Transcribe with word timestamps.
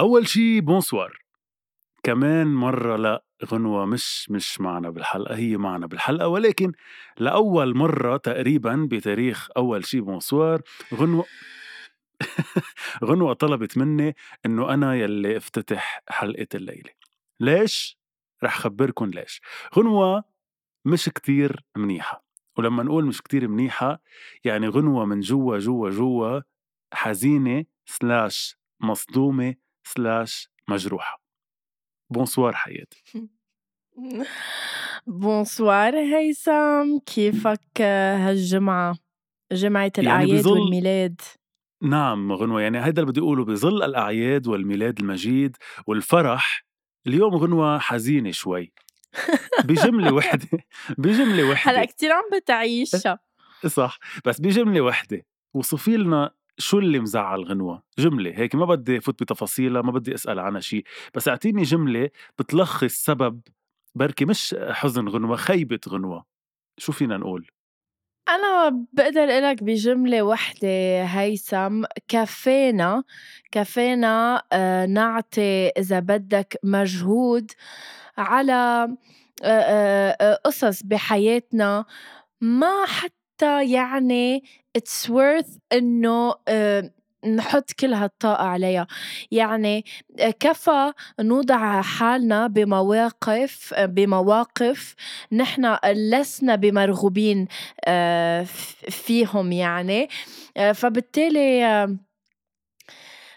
أول 0.00 0.28
شي 0.28 0.60
bonsoir. 0.60 1.18
كمان 2.02 2.46
مرة 2.46 2.96
لا 2.96 3.24
غنوة 3.44 3.84
مش 3.86 4.30
مش 4.30 4.60
معنا 4.60 4.90
بالحلقة 4.90 5.34
هي 5.36 5.56
معنا 5.56 5.86
بالحلقة 5.86 6.28
ولكن 6.28 6.72
لأول 7.18 7.76
مرة 7.76 8.16
تقريبا 8.16 8.88
بتاريخ 8.90 9.48
أول 9.56 9.84
شي 9.86 10.00
bonsoir 10.00 10.62
غنوة 10.94 11.24
غنوة 13.04 13.32
طلبت 13.32 13.78
مني 13.78 14.16
إنه 14.46 14.74
أنا 14.74 14.94
يلي 14.94 15.36
أفتتح 15.36 16.02
حلقة 16.08 16.46
الليلة. 16.54 16.90
ليش؟ 17.40 17.98
رح 18.44 18.58
خبركن 18.58 19.10
ليش. 19.10 19.40
غنوة 19.76 20.24
مش 20.84 21.08
كتير 21.08 21.64
منيحة. 21.76 22.24
ولما 22.58 22.82
نقول 22.82 23.04
مش 23.04 23.22
كتير 23.22 23.48
منيحة 23.48 24.02
يعني 24.44 24.68
غنوة 24.68 25.04
من 25.04 25.20
جوا 25.20 25.58
جوا 25.58 25.90
جوا 25.90 26.40
حزينة 26.92 27.64
slash 27.86 28.56
مصدومة 28.80 29.54
slash 29.84 30.48
مجروحة 30.68 31.22
bonsoir 32.10 32.52
حياتي 32.56 33.02
بونسوار 35.06 35.96
هيثم 35.96 36.98
كيفك 37.06 37.80
هالجمعة؟ 37.80 38.96
جمعة 39.52 39.80
يعني 39.82 39.92
الأعياد 39.98 40.40
بظل- 40.44 40.52
والميلاد. 40.60 41.20
نعم 41.82 42.32
غنوة. 42.32 42.60
يعني 42.62 42.84
هيدا 42.84 43.02
اللي 43.02 43.10
بدي 43.12 43.20
أقوله 43.20 43.44
بظل 43.44 43.82
الأعياد 43.82 44.46
والميلاد 44.46 44.98
المجيد 45.00 45.56
والفرح 45.86 46.66
اليوم 47.06 47.34
غنوة 47.36 47.78
حزينة 47.78 48.30
شوي. 48.30 48.72
بجملة 49.64 50.14
وحدة. 50.14 50.48
بجملة 50.98 51.42
هلأ 51.42 51.50
وحدة. 51.52 51.84
كتير 51.84 52.12
عم 52.12 52.22
بتعيشها. 52.40 53.18
صح. 53.66 53.98
بس 54.24 54.40
بجملة 54.40 54.80
وحدة. 54.80 55.26
وصفي 55.54 55.96
لنا 55.96 56.30
شو 56.60 56.78
اللي 56.78 57.00
مزعل 57.00 57.44
غنوة؟ 57.44 57.82
جملة 57.98 58.30
هيك 58.30 58.54
ما 58.54 58.64
بدي 58.64 59.00
فوت 59.00 59.22
بتفاصيلها 59.22 59.82
ما 59.82 59.92
بدي 59.92 60.14
أسأل 60.14 60.38
عنها 60.38 60.60
شيء 60.60 60.84
بس 61.14 61.28
أعطيني 61.28 61.62
جملة 61.62 62.10
بتلخص 62.38 62.92
سبب 62.92 63.40
بركي 63.94 64.24
مش 64.24 64.56
حزن 64.70 65.08
غنوة 65.08 65.36
خيبة 65.36 65.80
غنوة. 65.88 66.24
شو 66.78 66.92
فينا 66.92 67.16
نقول؟ 67.16 67.46
أنا 68.28 68.86
بقدر 68.92 69.26
لك 69.26 69.62
بجملة 69.62 70.22
وحدة 70.22 70.68
هيثم 71.04 71.84
كفينا 72.08 73.04
كفينا 73.52 74.42
آه، 74.52 74.86
نعطي 74.86 75.68
إذا 75.68 76.00
بدك 76.00 76.56
مجهود 76.64 77.52
على 78.18 78.88
آه، 79.44 80.16
آه، 80.20 80.34
قصص 80.44 80.82
بحياتنا. 80.82 81.84
ما 82.40 82.84
حتى 82.86 83.19
يعني 83.46 84.42
it's 84.78 85.08
worth 85.10 85.58
إنه 85.72 86.34
آه، 86.48 86.90
نحط 87.26 87.72
كل 87.72 87.92
هالطاقة 87.94 88.44
عليها. 88.44 88.86
يعني 89.30 89.84
آه، 90.20 90.30
كفى 90.30 90.92
نوضع 91.20 91.82
حالنا 91.82 92.46
بمواقف 92.46 93.74
بمواقف 93.78 94.94
نحن 95.32 95.76
لسنا 95.86 96.54
بمرغوبين 96.56 97.48
آه، 97.84 98.42
فيهم 98.90 99.52
يعني. 99.52 100.08
آه، 100.56 100.72
فبالتالي 100.72 101.64
آه، 101.64 101.96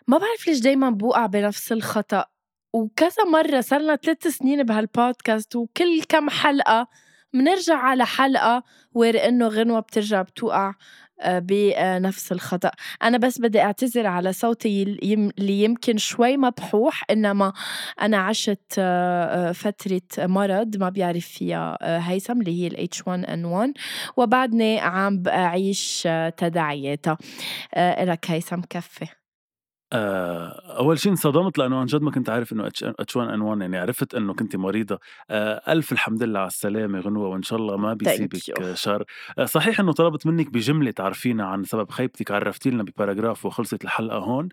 ما 0.08 0.18
بعرف 0.18 0.48
ليش 0.48 0.60
دايما 0.60 0.90
بوقع 0.90 1.26
بنفس 1.26 1.72
الخطأ. 1.72 2.26
وكذا 2.74 3.24
مرة 3.24 3.62
صرنا 3.62 3.96
ثلاث 3.96 4.28
سنين 4.28 4.64
بهالبودكاست 4.64 5.56
وكل 5.56 6.04
كم 6.10 6.30
حلقة 6.30 6.88
منرجع 7.34 7.76
على 7.76 8.06
حلقة 8.06 8.64
وير 8.94 9.28
إنه 9.28 9.48
غنوة 9.48 9.80
بترجع 9.80 10.22
بتوقع 10.22 10.74
آه، 11.22 11.40
بنفس 11.40 12.32
الخطأ. 12.32 12.72
أنا 13.04 13.18
بس 13.18 13.42
بدي 13.42 13.62
أعتذر 13.62 14.08
على 14.08 14.34
صوتي 14.34 14.84
اللي 14.84 15.64
يمكن 15.64 15.98
شوي 15.98 16.38
مبحوح 16.38 17.04
إنما 17.12 17.54
أنا 18.02 18.18
عشت 18.18 18.76
آه، 18.80 19.50
آه، 19.50 19.52
فترة 19.52 20.02
مرض 20.20 20.78
ما 20.78 20.90
بيعرف 20.90 21.28
فيها 21.28 21.78
هيثم 21.82 22.40
اللي 22.42 22.62
هي 22.64 22.68
ال 22.68 22.90
H1N1 22.90 23.82
وبعدني 24.18 24.80
عم 24.80 25.22
بعيش 25.22 26.08
تداعياتها. 26.38 27.18
إلك 27.78 28.32
هيثم 28.32 28.62
كفي. 28.62 29.23
أول 29.94 31.00
شيء 31.00 31.12
انصدمت 31.12 31.58
لأنه 31.58 31.80
عن 31.80 31.86
جد 31.86 32.02
ما 32.02 32.12
كنت 32.12 32.30
عارف 32.30 32.54
إنه 32.54 32.68
H1N1 32.68 33.62
يعني 33.62 33.78
عرفت 33.78 34.16
إنه 34.16 34.34
كنت 34.34 34.56
مريضة. 34.56 35.00
آه، 35.30 35.62
ألف 35.72 35.92
الحمد 35.92 36.24
لله 36.24 36.40
على 36.40 36.48
السلامة 36.48 37.00
غنوة 37.00 37.28
وإن 37.28 37.44
شاء 37.44 37.60
الله 37.60 37.78
ما 37.78 37.94
بيصيبك 37.94 38.38
أي. 38.38 38.62
آه، 38.62 38.74
شر. 38.74 39.04
آه، 39.38 39.46
صحيح 39.46 39.80
إنه 39.80 39.92
طلبت 39.92 40.28
منك 40.28 40.50
بجملة 40.50 40.92
تعرفينا 40.92 41.46
عن 41.46 41.64
سبب 41.64 41.92
خيبتك 41.92 42.32
عرفتي 42.32 42.70
لنا 42.70 42.84
ب 42.84 42.90
paragraph 42.90 43.46
وخلصت 43.46 43.84
الحلقة 43.84 44.18
هون. 44.18 44.50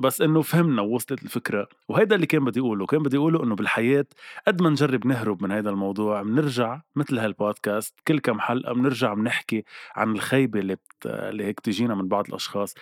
بس 0.00 0.20
إنه 0.20 0.42
فهمنا 0.42 0.82
ووصلت 0.82 1.22
الفكرة. 1.22 1.68
وهيدا 1.88 2.14
اللي 2.14 2.26
كان 2.26 2.44
بدي 2.44 2.60
أقوله 2.60 2.86
كان 2.86 3.02
بدي 3.02 3.16
أقوله 3.16 3.44
إنه 3.44 3.54
بالحياة 3.54 4.06
قد 4.46 4.62
ما 4.62 4.70
نجرب 4.70 5.06
نهرب 5.06 5.42
من 5.42 5.52
هذا 5.52 5.70
الموضوع 5.70 6.22
بنرجع 6.22 6.80
مثل 6.96 7.18
هالبودكاست 7.18 7.94
كل 8.08 8.18
كم 8.18 8.40
حلقة 8.40 8.72
بنرجع 8.74 9.14
بنحكي 9.14 9.64
عن 9.96 10.12
الخيبة 10.12 10.60
اللي 10.60 10.74
بت... 10.74 11.06
اللي 11.06 11.44
هيك 11.44 11.60
تجينا 11.60 11.94
من 11.94 12.08
بعض 12.08 12.26
الأشخاص. 12.28 12.74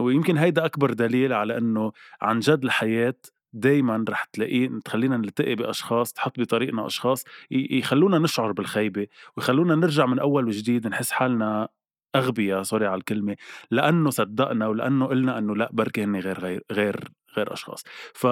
ويمكن 0.00 0.36
هيدا 0.36 0.64
أكبر 0.64 0.92
دليل 1.06 1.32
على 1.32 1.58
إنه 1.58 1.92
عن 2.22 2.38
جد 2.40 2.64
الحياة 2.64 3.14
دايما 3.52 4.04
رح 4.08 4.24
تلاقيه 4.24 4.68
تخلينا 4.84 5.16
نلتقي 5.16 5.54
بأشخاص 5.54 6.12
تحط 6.12 6.40
بطريقنا 6.40 6.86
أشخاص 6.86 7.24
يخلونا 7.50 8.18
نشعر 8.18 8.52
بالخيبة 8.52 9.06
ويخلونا 9.36 9.74
نرجع 9.74 10.06
من 10.06 10.18
أول 10.18 10.46
وجديد 10.48 10.86
نحس 10.88 11.10
حالنا 11.12 11.68
أغبياء 12.16 12.62
sorry 12.62 12.86
على 12.86 12.98
الكلمة 12.98 13.36
لأنه 13.70 14.10
صدقنا 14.10 14.66
ولأنه 14.68 15.06
قلنا 15.06 15.38
إنه 15.38 15.56
لأ 15.56 15.68
بركي 15.72 16.04
هن 16.04 16.16
غير 16.16 16.40
غير 16.40 16.62
غير 16.72 17.08
غير 17.36 17.52
أشخاص. 17.52 17.84
ف 18.14 18.26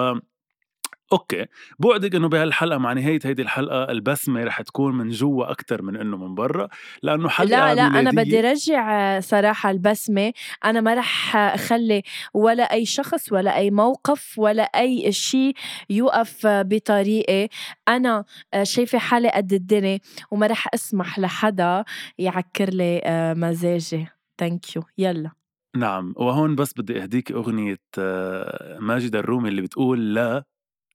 okay. 1.13 1.45
بوعدك 1.79 2.15
إنه 2.15 2.27
بهالحلقة 2.29 2.77
مع 2.77 2.93
نهاية 2.93 3.19
هيدي 3.25 3.41
الحلقة 3.41 3.83
البسمه 3.91 4.43
رح 4.43 4.61
تكون 4.61 4.95
من 4.95 5.09
جوا 5.09 5.51
أكثر 5.51 5.81
من 5.81 5.95
إنه 5.97 6.17
من 6.17 6.35
برا 6.35 6.67
لأنه 7.03 7.29
حلقة 7.29 7.49
لا 7.49 7.75
لا 7.75 7.81
أنا 7.99 8.11
ميلادية- 8.11 8.15
بدي 8.15 8.41
رجع 8.41 9.19
صراحة 9.19 9.71
البسمه 9.71 10.33
أنا 10.65 10.81
ما 10.81 10.93
رح 10.93 11.35
أخلي 11.35 12.01
ولا 12.33 12.63
أي 12.63 12.85
شخص 12.85 13.31
ولا 13.31 13.57
أي 13.57 13.71
موقف 13.71 14.39
ولا 14.39 14.63
أي 14.63 15.11
شيء 15.11 15.53
يوقف 15.89 16.47
بطريقي 16.47 17.47
أنا 17.87 18.23
شايفة 18.63 18.97
حالي 18.97 19.29
قد 19.29 19.53
الدنيا 19.53 19.99
وما 20.31 20.47
رح 20.47 20.67
أسمح 20.73 21.19
لحدا 21.19 21.83
يعكر 22.17 22.69
لي 22.69 23.01
مزاجي. 23.37 24.07
thank 24.39 24.75
you 24.75 24.83
يلا. 24.97 25.31
نعم. 25.77 26.13
وهون 26.17 26.55
بس 26.55 26.73
بدي 26.77 27.01
أهديك 27.01 27.31
أغنية 27.31 27.77
آه، 27.99 28.77
ماجد 28.79 29.15
الرومي 29.15 29.49
اللي 29.49 29.61
بتقول 29.61 30.13
لا 30.13 30.43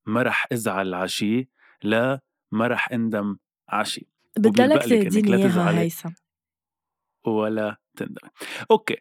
ما 0.08 0.22
رح 0.22 0.46
إزعل 0.52 0.94
عشي 0.94 1.48
لا 1.82 2.20
ما 2.52 2.66
رح 2.66 2.92
إندم 2.92 3.36
عشي. 3.68 4.06
بدي 4.38 4.62
لك 4.62 4.76
وبيلبق 4.76 4.86
لك 4.86 4.92
إنك 4.92 5.04
لا 5.04 5.10
تهديني 5.10 5.36
اياها. 5.36 5.80
هيثم. 5.80 6.10
ولا 7.26 7.76
تندمي 7.96 8.30
okay 8.70 8.96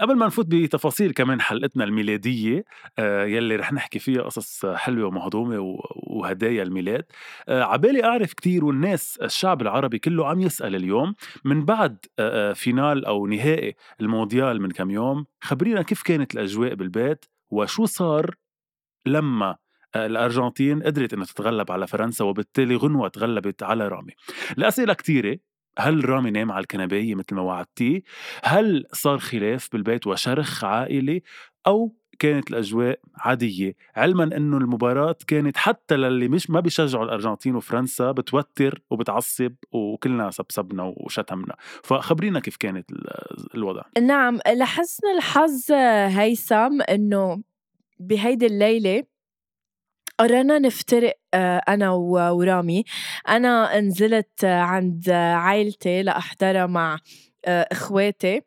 قبل 0.00 0.16
ما 0.16 0.26
نفوت 0.26 0.46
بتفاصيل 0.46 1.12
كمان 1.12 1.40
حلقتنا 1.40 1.84
الميلادية 1.84 2.64
أه، 2.98 3.24
يلي 3.24 3.56
رح 3.56 3.72
نحكي 3.72 3.98
فيها 3.98 4.22
قصص 4.22 4.66
حلوة 4.66 5.08
ومهضومة 5.08 5.78
وهدايا 6.06 6.62
الميلاد 6.62 7.04
أه، 7.48 7.62
عبالي 7.62 8.04
أعرف 8.04 8.32
كتير 8.32 8.64
والناس 8.64 9.18
الشعب 9.22 9.62
العربي 9.62 9.98
كله 9.98 10.28
عم 10.28 10.40
يسأل 10.40 10.76
اليوم 10.76 11.14
من 11.44 11.64
بعد 11.64 12.06
أه، 12.18 12.52
final 12.52 13.04
أو 13.04 13.26
نهائي 13.26 13.76
المونديال 14.00 14.62
من 14.62 14.70
كم 14.70 14.90
يوم 14.90 15.26
خبرينا 15.40 15.82
كيف 15.82 16.02
كانت 16.02 16.34
الأجواء 16.34 16.74
بالبيت 16.74 17.24
وشو 17.50 17.84
صار 17.84 18.34
لما 19.06 19.56
الأرجنتين 19.96 20.82
قدرت 20.82 21.12
إنها 21.12 21.24
تتغلب 21.26 21.72
على 21.72 21.86
فرنسا 21.86 22.24
وبالتالي 22.24 22.76
غنوة 22.76 23.08
تغلبت 23.08 23.62
على 23.62 23.88
رامي. 23.88 24.12
الاسئله 24.58 24.94
كتيرة. 24.94 25.38
هل 25.78 26.08
رامي 26.08 26.30
نام 26.30 26.52
على 26.52 26.62
الكنباية 26.62 27.14
مثل 27.14 27.34
ما 27.34 27.42
وعدتيه؟ 27.42 28.02
هل 28.44 28.86
صار 28.92 29.18
خلاف 29.18 29.68
بالبيت 29.72 30.06
وشرخ 30.06 30.64
عائلي؟ 30.64 31.22
أو 31.66 31.94
كانت 32.18 32.50
الأجواء 32.50 33.00
عادية؟ 33.16 33.74
علما 33.96 34.24
أنه 34.24 34.56
المباراة 34.56 35.16
كانت 35.26 35.56
حتى 35.56 35.96
للي 35.96 36.28
مش 36.28 36.50
ما 36.50 36.60
بيشجعوا 36.60 37.04
الأرجنتين 37.04 37.56
وفرنسا 37.56 38.12
بتوتر 38.12 38.82
وبتعصب 38.90 39.52
وكلنا 39.72 40.30
سبسبنا 40.30 40.94
وشتمنا. 40.96 41.56
فخبرينا 41.82 42.40
كيف 42.40 42.56
كانت 42.56 42.90
ال- 42.92 43.54
الوضع. 43.54 43.82
نعم 44.02 44.38
لحسن 44.56 45.06
الحظ 45.16 45.72
هيثم 46.18 46.82
إنه 46.90 47.42
بهيدي 47.98 48.46
الليلة 48.46 49.04
قررنا 50.20 50.58
نفترق 50.58 51.14
آه، 51.34 51.62
أنا 51.68 51.90
و- 51.90 52.36
ورامي. 52.38 52.84
أنا 53.28 53.80
نزلت 53.80 54.44
عند 54.44 55.10
عائلتي 55.10 56.02
لأحضرها 56.02 56.66
مع 56.66 56.98
آه، 57.44 57.66
إخواتي. 57.72 58.40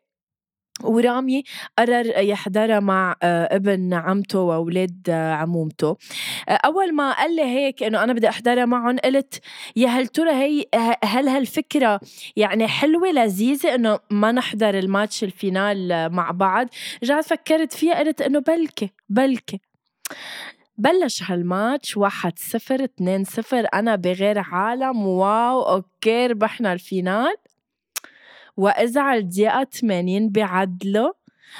ورامي 0.82 1.42
قرر 1.78 2.06
يحضرها 2.18 2.80
مع 2.80 3.16
آه، 3.22 3.56
ابن 3.56 3.94
عمته 3.94 4.40
وأولاد 4.40 5.10
عمومته. 5.10 5.96
أول 6.48 6.94
ما 6.94 7.12
قال 7.12 7.36
لي 7.36 7.42
هيك 7.42 7.82
إنه 7.82 8.04
أنا 8.04 8.12
بدي 8.12 8.28
أحضرها 8.28 8.64
معهم 8.64 8.96
قلت 8.98 9.40
يا 9.76 9.88
هل 9.88 10.06
ترى 10.06 10.30
هي 10.32 10.64
هل 11.04 11.28
هالفكرة 11.28 12.00
يعني 12.36 12.68
حلوة 12.68 13.08
لذيذة 13.12 13.74
إنه 13.74 13.98
ما 14.10 14.32
نحضر 14.32 14.78
ال 14.78 14.86
match 14.86 15.24
ال 15.24 15.38
final 15.38 16.08
مع 16.12 16.30
بعض؟ 16.30 16.66
رجعت 17.02 17.24
فكرت 17.24 17.72
فيها 17.72 17.98
قلت 17.98 18.20
إنه 18.22 18.38
بلكي 18.40 18.90
بلكي. 19.08 19.60
بلش 20.78 21.22
هالماتش 21.22 21.96
واحد 21.96 22.38
صفر 22.38 22.84
اتنين 22.84 23.24
صفر. 23.24 23.66
أنا 23.74 23.96
بغير 23.96 24.38
عالم. 24.38 25.06
wow 25.06 25.62
okay 25.62 26.26
ربحنا 26.26 26.72
ال 26.72 26.81
final. 26.81 27.34
وإذا 28.56 29.00
على 29.00 29.20
الدقيقة 29.20 29.64
80 29.64 30.28
بيعدلوا 30.28 31.12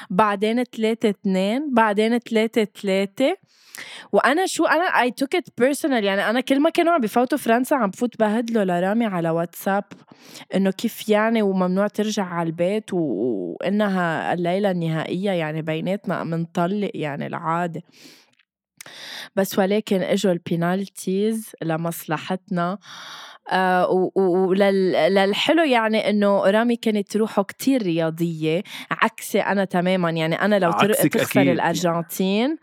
بعدين 0.09 0.63
3 0.63 1.09
2 1.09 1.73
بعدين 1.73 2.17
3 2.17 2.63
3 2.63 3.37
وأنا 4.11 4.45
شو 4.45 4.65
أنا 4.65 4.83
I 4.83 5.11
took 5.11 5.35
it 5.35 5.47
personal 5.57 6.03
يعني 6.03 6.29
أنا 6.29 6.41
كل 6.41 6.59
ما 6.59 6.69
كانوا 6.69 6.93
عم 6.93 7.01
بفوتوا 7.01 7.37
فرنسا 7.37 7.75
عم 7.75 7.89
بفوت 7.89 8.19
بهدلة 8.19 8.63
لرامي 8.63 9.05
على 9.05 9.29
واتساب. 9.29 9.83
إنه 10.55 10.71
كيف 10.71 11.09
يعني 11.09 11.41
وممنوع 11.41 11.87
ترجع 11.87 12.23
على 12.23 12.47
البيت. 12.47 12.89
وإنها 12.93 14.33
الليلة 14.33 14.71
النهائية 14.71 15.31
يعني 15.31 15.61
بيناتنا 15.61 16.23
منطلق 16.23 16.91
يعني 16.93 17.27
العادة. 17.27 17.81
بس 19.35 19.59
ولكن 19.59 20.01
إجوا 20.01 20.31
البينالتيز 20.31 21.51
لمصلحتنا. 21.63 22.77
آه 23.51 24.11
وللحلو 24.15 25.63
يعني 25.63 26.09
إنه 26.09 26.43
رامي 26.49 26.75
كانت 26.75 27.17
روحه 27.17 27.43
كتير 27.43 27.81
رياضية 27.83 28.63
عكسي 28.91 29.39
أنا 29.39 29.65
تماما. 29.65 30.09
يعني 30.09 30.35
أنا 30.35 30.59
لو 30.59 30.71
تخسر 30.71 31.21
أكيد. 31.21 31.47
الأرجنتين 31.47 32.57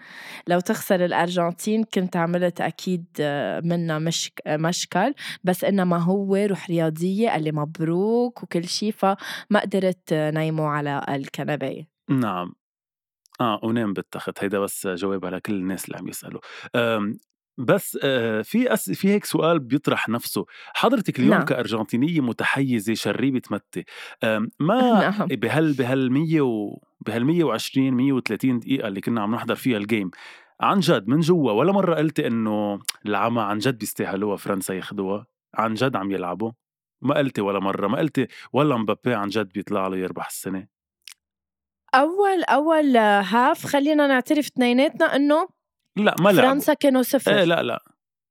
لو 0.46 0.60
تخسر 0.60 1.04
الأرجنتين 1.04 1.84
كنت 1.84 2.16
عملت 2.16 2.60
أكيد 2.60 3.04
آه، 3.20 3.60
منها 3.64 3.98
مشك 3.98 4.42
مشكل. 4.48 5.14
بس 5.44 5.64
إنما 5.64 5.96
هو 5.98 6.36
روح 6.36 6.70
رياضية 6.70 7.30
قال 7.30 7.44
لي 7.44 7.52
مبروك 7.52 8.42
وكل 8.42 8.64
شيء 8.68 8.92
فما 8.92 9.16
قدرت 9.62 10.12
نيمه 10.12 10.66
على 10.68 11.04
الكنباية. 11.08 11.88
نعم. 12.10 12.52
آه 13.42 13.60
ونام 13.62 13.92
بالتخت. 13.92 14.44
هيدا 14.44 14.58
بس 14.58 14.86
جواب 14.86 15.24
على 15.26 15.40
كل 15.40 15.52
الناس 15.54 15.84
اللي 15.84 15.98
عم 15.98 16.08
يسألوا. 16.08 16.40
بس 17.58 17.98
آه، 18.02 18.42
في 18.42 18.72
أس... 18.72 18.90
في 18.90 19.08
هيك 19.08 19.24
سؤال 19.24 19.58
بيطرح 19.58 20.08
نفسه. 20.08 20.46
حضرتك 20.74 21.18
اليوم 21.18 21.34
نعم. 21.34 21.44
كأرجنتينية 21.44 22.20
متحيزة 22.20 22.94
شريبة 22.94 23.42
متي 23.50 23.84
ما 24.60 25.00
نعم. 25.18 25.26
بهال 25.28 25.72
بهال 25.72 26.12
100 26.12 26.40
و... 26.40 26.82
بهال 27.06 27.24
120 27.24 27.90
130 27.90 28.58
دقيقة 28.58 28.88
اللي 28.88 29.00
كنا 29.00 29.20
عم 29.22 29.34
نحضر 29.34 29.54
فيها 29.54 29.78
الجيم 29.78 30.10
عن 30.60 30.80
جد 30.80 31.08
من 31.08 31.20
جوا 31.20 31.52
ولا 31.52 31.72
مرة 31.72 31.94
قلتي 31.94 32.26
إنه 32.26 32.78
العمى 33.06 33.40
عن 33.40 33.58
جد 33.58 33.78
بيستاهلوها 33.78 34.36
فرنسا 34.36 34.74
ياخدوها؟ 34.74 35.26
عن 35.54 35.74
جد 35.74 35.96
عم 35.96 36.10
يلعبوا؟ 36.10 36.52
ما 37.02 37.14
قلتي 37.14 37.40
ولا 37.40 37.60
مرة 37.60 37.86
ما 37.86 37.98
قلتي 37.98 38.26
والله 38.52 38.76
مبابي 38.76 39.14
عن 39.14 39.28
جد 39.28 39.52
بيطلع 39.52 39.86
له 39.86 39.96
يربح 39.96 40.26
السنة. 40.26 40.66
أول 41.94 42.42
أول 42.44 42.96
half 42.96 43.66
خلينا 43.66 44.06
نعترف 44.06 44.46
اثنيناتنا 44.46 45.16
إنه 45.16 45.48
لا 45.96 46.14
ما 46.20 46.30
لعبوا. 46.30 46.50
فرنسا 46.50 46.74
كانوا 46.74 47.02
صفر. 47.02 47.38
إيه 47.38 47.44
لا 47.44 47.62
لا. 47.62 47.84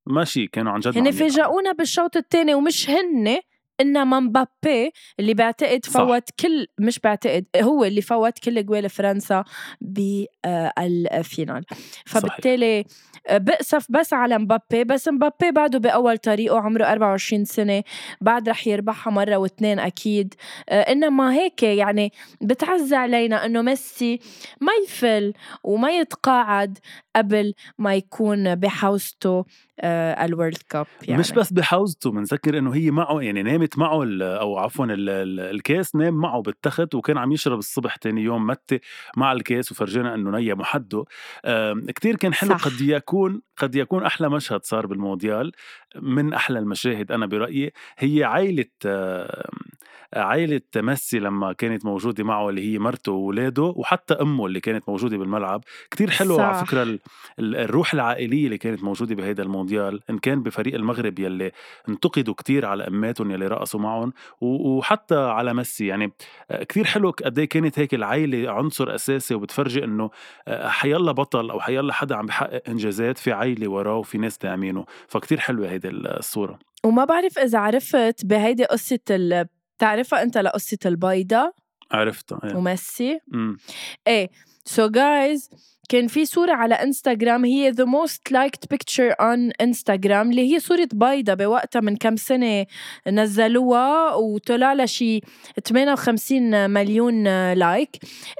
ماشي 0.08 0.48
كانوا 0.48 0.72
عن 0.72 0.80
جد 0.80 0.98
هن. 0.98 1.12
فاجئونا 1.12 1.72
بالشوط 1.72 2.18
الثاني 2.18 2.54
ومش 2.56 2.90
هن 2.90 3.40
انما 3.82 4.20
مبابي 4.20 4.92
اللي 5.20 5.34
بعتقد 5.34 5.86
صح. 5.86 5.92
فوت 5.92 6.30
كل 6.40 6.68
مش 6.80 7.00
بعتقد 7.00 7.46
هو 7.62 7.84
اللي 7.84 8.02
فوت 8.02 8.40
كل 8.40 8.66
جوال 8.66 8.90
فرنسا 8.90 9.44
بال 9.82 10.35
final 10.35 11.66
فبالتالي 12.06 12.86
آه، 13.28 13.38
بأسف 13.38 13.86
بس 13.90 14.14
على 14.14 14.38
مبابي 14.38 14.84
بس 14.84 15.08
مبابي 15.08 15.52
بعده 15.52 15.80
بأول 15.80 16.18
طريقه 16.18 16.60
عمره 16.60 16.86
24 16.86 17.46
سنة 17.46 17.84
بعد 18.22 18.50
رح 18.50 18.68
يربحها 18.68 19.14
مرة 19.14 19.36
واثنين 19.36 19.80
أكيد. 19.80 20.34
آه، 20.70 20.82
إنما 20.82 21.34
هيك 21.34 21.64
يعني 21.64 22.12
بتعز 22.42 22.94
علينا 22.94 23.46
إنه 23.46 23.62
ميسي 23.62 24.20
ما 24.62 24.72
يفل 24.84 25.34
وما 25.64 25.92
يتقاعد 25.92 26.78
قبل 27.16 27.54
ما 27.78 27.96
يكون 27.96 28.56
بحوزته 28.56 29.46
آه، 29.80 30.26
ال 30.26 30.31
World 30.31 30.58
Cup 30.70 30.88
يعني. 31.08 31.20
مش 31.20 31.32
بس 31.32 31.54
بحوزته 31.54 32.12
بنذكر 32.12 32.58
إنه 32.58 32.76
هي 32.76 32.92
معه 32.92 33.22
يعني 33.22 33.44
نامت 33.44 33.71
معه 33.78 34.04
ال- 34.04 34.22
أو 34.24 34.58
عفوا 34.58 34.86
ال- 34.86 35.10
ال- 35.10 35.40
الكاس 35.40 35.96
نام 35.96 36.14
معه 36.14 36.42
بالتخت 36.42 36.96
وكان 36.96 37.18
عم 37.18 37.32
يشرب 37.32 37.58
الصبح 37.60 37.96
تاني 37.96 38.22
يوم 38.22 38.48
متى 38.48 38.80
مع 39.18 39.32
الكاس 39.32 39.72
وفرجينا 39.72 40.16
إنه 40.16 40.32
نيا 40.32 40.54
محده 40.54 41.06
كتير 41.88 42.16
كان 42.16 42.34
حلو 42.34 42.50
صح. 42.58 42.66
قد 42.66 42.82
يكون 42.82 43.42
قد 43.58 43.76
يكون 43.76 44.04
أحلى 44.06 44.30
مشهد 44.30 44.64
صار 44.64 44.86
بالمونديال 44.86 45.52
من 46.02 46.34
أحلى 46.34 46.60
المشاهد 46.60 47.12
أنا 47.12 47.26
برأيي 47.26 47.74
هي 47.98 48.24
عائله 48.24 48.66
عائلة 50.16 50.62
ميسي 50.76 51.20
لما 51.20 51.54
كانت 51.54 51.86
موجودة 51.86 52.24
معه 52.24 52.50
اللي 52.50 52.74
هي 52.74 52.80
مرته 52.80 53.12
وولاده 53.12 53.64
وحتى 53.64 54.14
أمه 54.14 54.46
اللي 54.46 54.60
كانت 54.60 54.90
موجودة 54.90 55.18
بالملعب 55.18 55.64
كتير 55.92 56.10
حلو 56.10 56.40
على 56.40 56.54
صح. 56.58 56.64
فكرة 56.66 56.84
ال- 56.84 57.00
ال- 57.40 57.56
الروح 57.56 57.94
العائلية 57.94 58.46
اللي 58.46 58.58
كانت 58.58 58.84
موجودة 58.84 59.16
بهيدا 59.16 59.44
المونديال 59.44 60.00
إن 60.10 60.18
كان 60.18 60.44
بفريق 60.44 60.76
المغرب 60.76 61.20
يلي 61.20 61.52
انتقدوا 61.90 62.34
كتير 62.34 62.66
على 62.66 62.88
أماتهم 62.88 63.32
يلي 63.32 63.48
رقصوا 63.48 63.80
معهم 63.80 64.14
وحتى 64.42 65.16
على 65.16 65.54
ميسي. 65.54 65.88
يعني 65.88 66.12
آه، 66.52 66.64
كتير 66.64 66.86
حلو 66.86 67.10
قد 67.10 67.40
إيه 67.40 67.50
كانت 67.50 67.80
هيك 67.80 67.94
العائلة 67.94 68.52
عنصر 68.52 68.96
أساسي 68.96 69.36
وبتفرجي 69.36 69.84
إنه 69.84 70.10
آه، 70.48 70.68
حيلا 70.68 71.12
بطل 71.12 71.50
أو 71.50 71.60
حيلا 71.60 71.94
حدا 71.94 72.16
عم 72.16 72.26
بحقق 72.26 72.62
إنجازات 72.70 73.18
في 73.18 73.32
عائلة 73.32 73.68
وراه 73.70 73.96
وفي 73.98 74.18
ناس 74.18 74.38
داعمينه 74.38 74.86
فكتير 75.08 75.40
حلوة 75.40 75.70
هيدي 75.70 75.90
الصورة. 75.90 76.60
وما 76.86 77.06
بعرف 77.06 77.40
إذا 77.40 77.60
عرفت 77.60 78.26
بهيدي 78.26 78.66
قصة 78.66 79.00
ال... 79.82 79.88
بتعرفها 79.88 80.22
أنت 80.22 80.38
لقصة 80.38 80.78
البيضة 80.86 81.54
عرفتها 81.92 82.40
إيه. 82.44 82.56
وميسي. 82.56 83.20
إيه 84.08 84.30
سو 84.66 84.88
so 84.88 84.92
جايز 84.92 85.50
كان 85.90 86.08
في 86.08 86.26
صورة 86.26 86.54
على 86.54 86.76
انستغرام 86.76 87.46
هي 87.46 87.74
the 87.74 87.86
most 87.86 88.34
liked 88.34 88.76
picture 88.76 89.14
on 89.22 89.52
انستغرام 89.62 90.30
اللي 90.30 90.54
هي 90.54 90.60
صورة 90.60 90.88
بيضة 90.94 91.34
بوقتها 91.34 91.80
من 91.80 91.96
كم 91.96 92.16
سنة 92.16 92.66
نزلوها 93.08 94.14
وطلع 94.14 94.74
لها 94.74 94.86
شي 94.86 95.22
58 95.68 96.70
مليون 96.70 97.24
like 97.54 97.90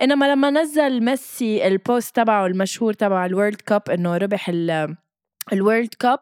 إنما 0.02 0.32
لما 0.32 0.50
نزل 0.50 1.04
ميسي 1.04 1.68
ال 1.68 1.77
post 1.77 2.16
تبعه 2.16 2.46
المشهور 2.46 2.94
تبع 2.94 3.26
ال 3.26 3.32
World 3.32 3.62
Cup 3.62 3.90
إنه 3.90 4.18
ربح 4.18 4.50
ال 4.50 4.96
ال 5.54 5.61
World 5.61 5.94
Cup 6.00 6.20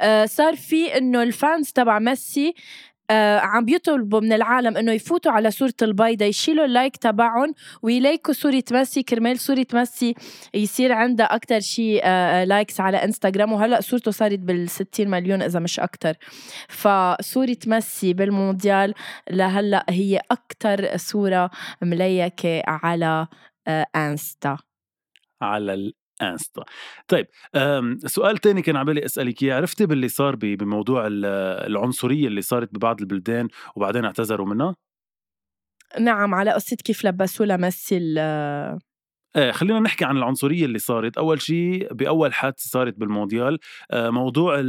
آه، 0.00 0.24
صار 0.26 0.56
في 0.56 0.98
إنه 0.98 1.22
ال 1.22 1.32
fans 1.32 1.72
تبع 1.72 1.98
ميسي 1.98 2.54
آه 3.10 3.38
عم 3.38 3.64
بيطلبوا 3.64 4.20
من 4.20 4.32
العالم 4.32 4.76
إنه 4.76 4.92
يفوتوا 4.92 5.32
على 5.32 5.50
صورة 5.50 5.74
البيضة 5.82 6.24
يشيلوا 6.24 6.64
ال 6.64 6.70
like 6.70 6.96
تبعهم 6.96 7.54
وي 7.82 7.97
like 7.97 8.27
وا 8.27 8.34
صورة 8.34 8.62
ميسي 8.72 9.02
كرمال 9.02 9.38
صورة 9.38 9.66
ميسي 9.74 10.14
يصير 10.54 10.92
عندها 10.92 11.26
أكتر 11.26 11.60
شيء 11.60 12.00
آه 12.04 12.44
likes 12.44 12.80
على 12.80 12.96
إنستغرام. 13.04 13.52
وهلأ 13.52 13.80
صورته 13.80 14.10
صارت 14.10 14.38
بال 14.38 14.70
60 14.70 15.08
مليون 15.10 15.42
إذا 15.42 15.60
مش 15.60 15.80
أكتر. 15.80 16.14
فصورة 16.68 17.56
ميسي 17.66 18.12
بالمونديال 18.12 18.94
لهلأ 19.30 19.84
هي 19.88 20.20
أكتر 20.30 20.96
صورة 20.96 21.50
مليكة 21.82 22.62
على 22.66 23.26
آه 23.68 23.86
إنستا. 23.96 24.56
على 25.42 25.92
الانستا 26.22 26.64
طيب 27.08 27.26
سؤال 28.06 28.38
تاني 28.38 28.62
كان 28.62 28.76
عبالي 28.76 29.04
أسألك 29.04 29.42
إياه. 29.42 29.54
عرفتي 29.56 29.86
باللي 29.86 30.08
صار 30.08 30.36
بموضوع 30.36 31.04
العنصرية 31.06 32.28
اللي 32.28 32.40
صارت 32.40 32.74
ببعض 32.74 33.00
البلدان 33.00 33.48
وبعدين 33.76 34.04
اعتذروا 34.04 34.46
منها؟ 34.46 34.76
نعم 36.00 36.34
على 36.34 36.50
قصة 36.50 36.76
كيف 36.76 37.04
لبسوا 37.04 37.46
لميسي 37.46 38.14
آه 38.18 39.50
خلينا 39.50 39.80
نحكي 39.80 40.04
عن 40.04 40.16
العنصرية 40.16 40.64
اللي 40.64 40.78
صارت. 40.78 41.18
أول 41.18 41.40
شيء 41.40 41.92
بأول 41.94 42.34
حادثة 42.34 42.68
صارت 42.68 42.98
بالمونديال 42.98 43.58
آه 43.90 44.10
موضوع 44.10 44.60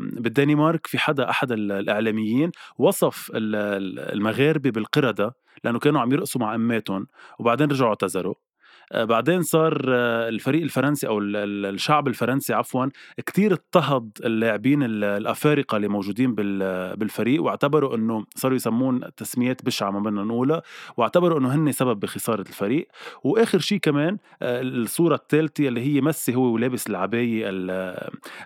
بالدنمارك 0.00 0.86
في 0.86 0.98
حدا 0.98 1.30
أحد 1.30 1.52
الإعلاميين 1.52 2.50
وصف 2.78 3.30
المغاربة 3.34 4.70
بالقردة 4.70 5.34
لأنه 5.64 5.78
كانوا 5.78 6.00
عم 6.00 6.12
يرقصوا 6.12 6.40
مع 6.40 6.54
أماتهم 6.54 7.06
وبعدين 7.38 7.70
رجعوا 7.70 7.88
اعتذروا. 7.88 8.34
آه، 8.34 8.45
بعدين 8.94 9.42
صار 9.42 9.84
آه، 9.88 10.28
الفريق 10.28 10.62
الفرنسي 10.62 11.06
أو 11.06 11.18
الشعب 11.20 12.08
الفرنسي 12.08 12.54
عفوا 12.54 12.86
كتير 13.26 13.52
اضطهد 13.52 14.10
اللاعبين 14.24 14.82
الأفارقة 14.82 15.76
اللي 15.76 15.88
موجودين 15.88 16.34
بالفريق 16.34 17.42
واعتبروا 17.42 17.96
إنه 17.96 18.24
صاروا 18.34 18.56
يسمون 18.56 19.00
تسميات 19.16 19.64
بشعة 19.64 19.90
ما 19.90 20.00
بدنا 20.00 20.24
نقولها 20.24 20.62
واعتبروا 20.96 21.38
إنه 21.38 21.54
هن 21.54 21.72
سبب 21.72 22.00
بخسارة 22.00 22.40
الفريق. 22.40 22.88
وآخر 23.24 23.58
شيء 23.58 23.78
كمان 23.78 24.18
آه، 24.42 24.62
الصورة 24.62 25.14
الثالثة 25.14 25.68
اللي 25.68 25.80
هي 25.80 26.00
ميسي 26.00 26.34
هو 26.34 26.42
ولابس 26.42 26.86
العباية 26.86 27.44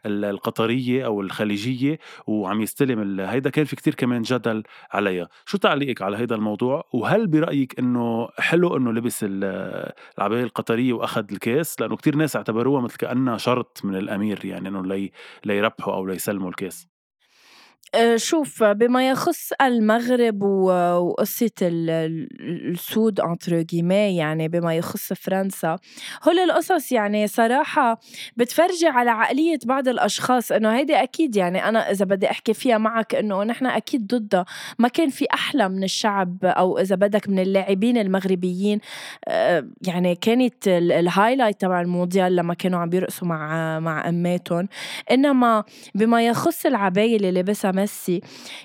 القطرية 0.06 1.06
أو 1.06 1.20
الخليجية 1.20 1.98
وعم 2.26 2.60
يستلم 2.60 3.20
هيدا 3.20 3.50
كان 3.50 3.64
في 3.64 3.76
كتير 3.76 3.94
كمان 3.94 4.22
جدل 4.22 4.62
عليها. 4.92 5.28
شو 5.46 5.58
تعليقك 5.58 6.02
على 6.02 6.16
هيدا 6.16 6.34
الموضوع؟ 6.34 6.84
وهل 6.92 7.26
برأيك 7.26 7.78
إنه 7.78 8.28
حلو 8.38 8.76
إنه 8.76 8.92
لبس 8.92 9.24
العباية 9.24 10.29
العباية 10.30 10.44
القطرية 10.48 10.92
وأخذ 10.92 11.24
الكاس 11.32 11.80
لأنه 11.80 11.96
كتير 11.96 12.16
ناس 12.16 12.36
اعتبروها 12.36 12.80
مثل 12.82 12.96
كأنها 12.96 13.38
شرط 13.38 13.80
من 13.84 13.96
الأمير 13.96 14.44
يعني 14.44 14.68
إنه 14.68 14.82
لي 14.86 15.12
ليربحوا 15.44 15.94
أو 15.94 16.06
ليسلموا 16.06 16.48
الكاس. 16.50 16.89
شوف 18.16 18.62
بما 18.62 19.08
يخص 19.08 19.52
المغرب 19.62 20.42
وقصة 20.42 21.50
السود 21.62 23.20
انتر 23.20 23.64
يعني 23.88 24.48
بما 24.48 24.74
يخص 24.74 25.12
فرنسا 25.12 25.78
هول 26.28 26.38
القصص 26.38 26.92
يعني 26.92 27.26
صراحة 27.26 28.00
بتفرجي 28.36 28.86
على 28.86 29.10
عقلية 29.10 29.58
بعض 29.64 29.88
الأشخاص 29.88 30.52
إنه 30.52 30.76
هيدي 30.76 30.94
أكيد 30.94 31.36
يعني 31.36 31.68
أنا 31.68 31.90
إذا 31.90 32.04
بدي 32.04 32.30
أحكي 32.30 32.54
فيها 32.54 32.78
معك 32.78 33.14
إنه 33.14 33.44
نحن 33.44 33.66
أكيد 33.66 34.06
ضدها. 34.06 34.44
ما 34.78 34.88
كان 34.88 35.08
في 35.08 35.26
أحلى 35.34 35.68
من 35.68 35.84
الشعب 35.84 36.44
أو 36.44 36.78
إذا 36.78 36.96
بدك 36.96 37.28
من 37.28 37.38
اللاعبين 37.38 37.98
المغربيين 37.98 38.80
آه، 39.28 39.68
يعني 39.86 40.14
كانت 40.14 40.68
الهايلايت 40.68 41.60
تبع 41.60 41.80
المونديال 41.80 42.36
لما 42.36 42.54
كانوا 42.54 42.78
عم 42.78 42.88
بيرقصوا 42.88 43.28
مع 43.28 43.80
مع 43.80 44.08
أماتهم. 44.08 44.68
إنما 45.10 45.64
بما 45.94 46.26
يخص 46.26 46.66
العباية 46.66 47.16
اللي 47.16 47.32
لبسها 47.32 47.69
ميسي. 47.72 48.20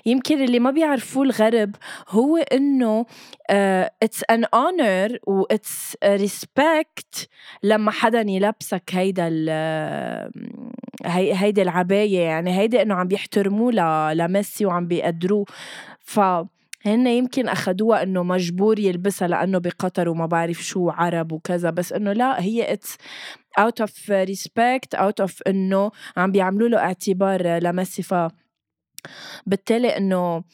يمكن 0.06 0.44
اللي 0.44 0.58
ما 0.58 0.70
بيعرفوه 0.70 1.22
الغرب 1.22 1.76
هو 2.08 2.36
إنه 2.36 3.06
it's 3.50 4.24
an 4.30 4.44
honor 4.44 5.18
و 5.26 5.42
it's 5.42 5.96
respect 6.04 7.28
لما 7.62 7.90
حدا 7.90 8.20
يلبسك 8.20 8.90
هيدا 8.90 9.28
هي 11.04 11.34
هيدي 11.34 11.62
العباية. 11.62 12.20
يعني 12.20 12.58
هيدي 12.58 12.82
إنه 12.82 12.94
عم 12.94 13.08
بيحترموه 13.08 13.72
لميسي 14.12 14.66
وعم 14.66 14.86
بيقدروه. 14.86 15.44
ف 15.98 16.20
هن 16.86 17.06
يمكن 17.06 17.48
اخذوها 17.48 18.02
إنه 18.02 18.22
مجبور 18.22 18.78
يلبسها 18.78 19.28
لأنه 19.28 19.58
بقطر 19.58 20.08
وما 20.08 20.26
بعرف 20.26 20.62
شو 20.62 20.90
عرب 20.90 21.32
وكذا. 21.32 21.70
بس 21.70 21.92
إنه 21.92 22.12
لا 22.12 22.42
هي 22.42 22.72
it's 22.72 22.96
out 23.58 23.80
of 23.80 24.10
respect 24.10 24.94
out 24.94 25.20
of 25.20 25.42
إنه 25.42 25.90
عم 26.16 26.32
بيعملوا 26.32 26.68
له 26.68 26.78
اعتبار 26.78 27.58
لميسي. 27.58 28.02
ف 28.02 28.14
بالتالي 29.46 29.96
إنه 29.96 30.44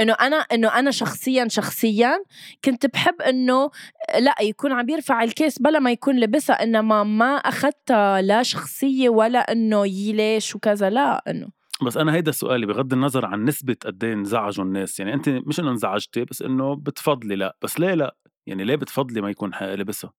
إنه 0.00 0.12
أنا 0.12 0.36
إنه 0.36 0.78
أنا 0.78 0.90
شخصيا 0.90 1.48
شخصيا 1.48 2.24
كنت 2.64 2.86
بحب 2.86 3.22
إنه 3.22 3.70
لا 4.18 4.34
يكون 4.40 4.72
عم 4.72 4.88
يرفع 4.88 5.22
الكيس 5.22 5.62
بلا 5.62 5.78
ما 5.78 5.90
يكون 5.92 6.20
لبسها 6.20 6.62
إنما 6.62 7.04
ما 7.04 7.36
أخذتها 7.36 8.22
لا 8.22 8.42
شخصية 8.42 9.08
ولا 9.08 9.52
إنه 9.52 9.86
يي 9.86 10.12
ليش 10.12 10.56
وكذا 10.56 10.90
لا 10.90 11.30
إنه. 11.30 11.48
بس 11.86 11.96
أنا 11.96 12.14
هيدا 12.14 12.32
سؤالي 12.32 12.66
بغض 12.66 12.92
النظر 12.92 13.26
عن 13.26 13.44
نسبة 13.44 13.76
قد 13.84 14.04
إيه 14.04 14.12
انزعجوا 14.12 14.64
الناس 14.64 15.00
يعني 15.00 15.14
أنت 15.14 15.28
مش 15.28 15.60
إنه 15.60 15.70
انزعجتي 15.70 16.24
بس 16.24 16.42
إنه 16.42 16.76
بتفضلي 16.76 17.36
لا 17.36 17.56
بس 17.62 17.80
ليه 17.80 17.94
لا؟ 17.94 18.16
يعني 18.46 18.64
ليه 18.64 18.76
بتفضلي 18.76 19.20
ما 19.20 19.30
يكون 19.30 19.50
لبسها 19.60 20.12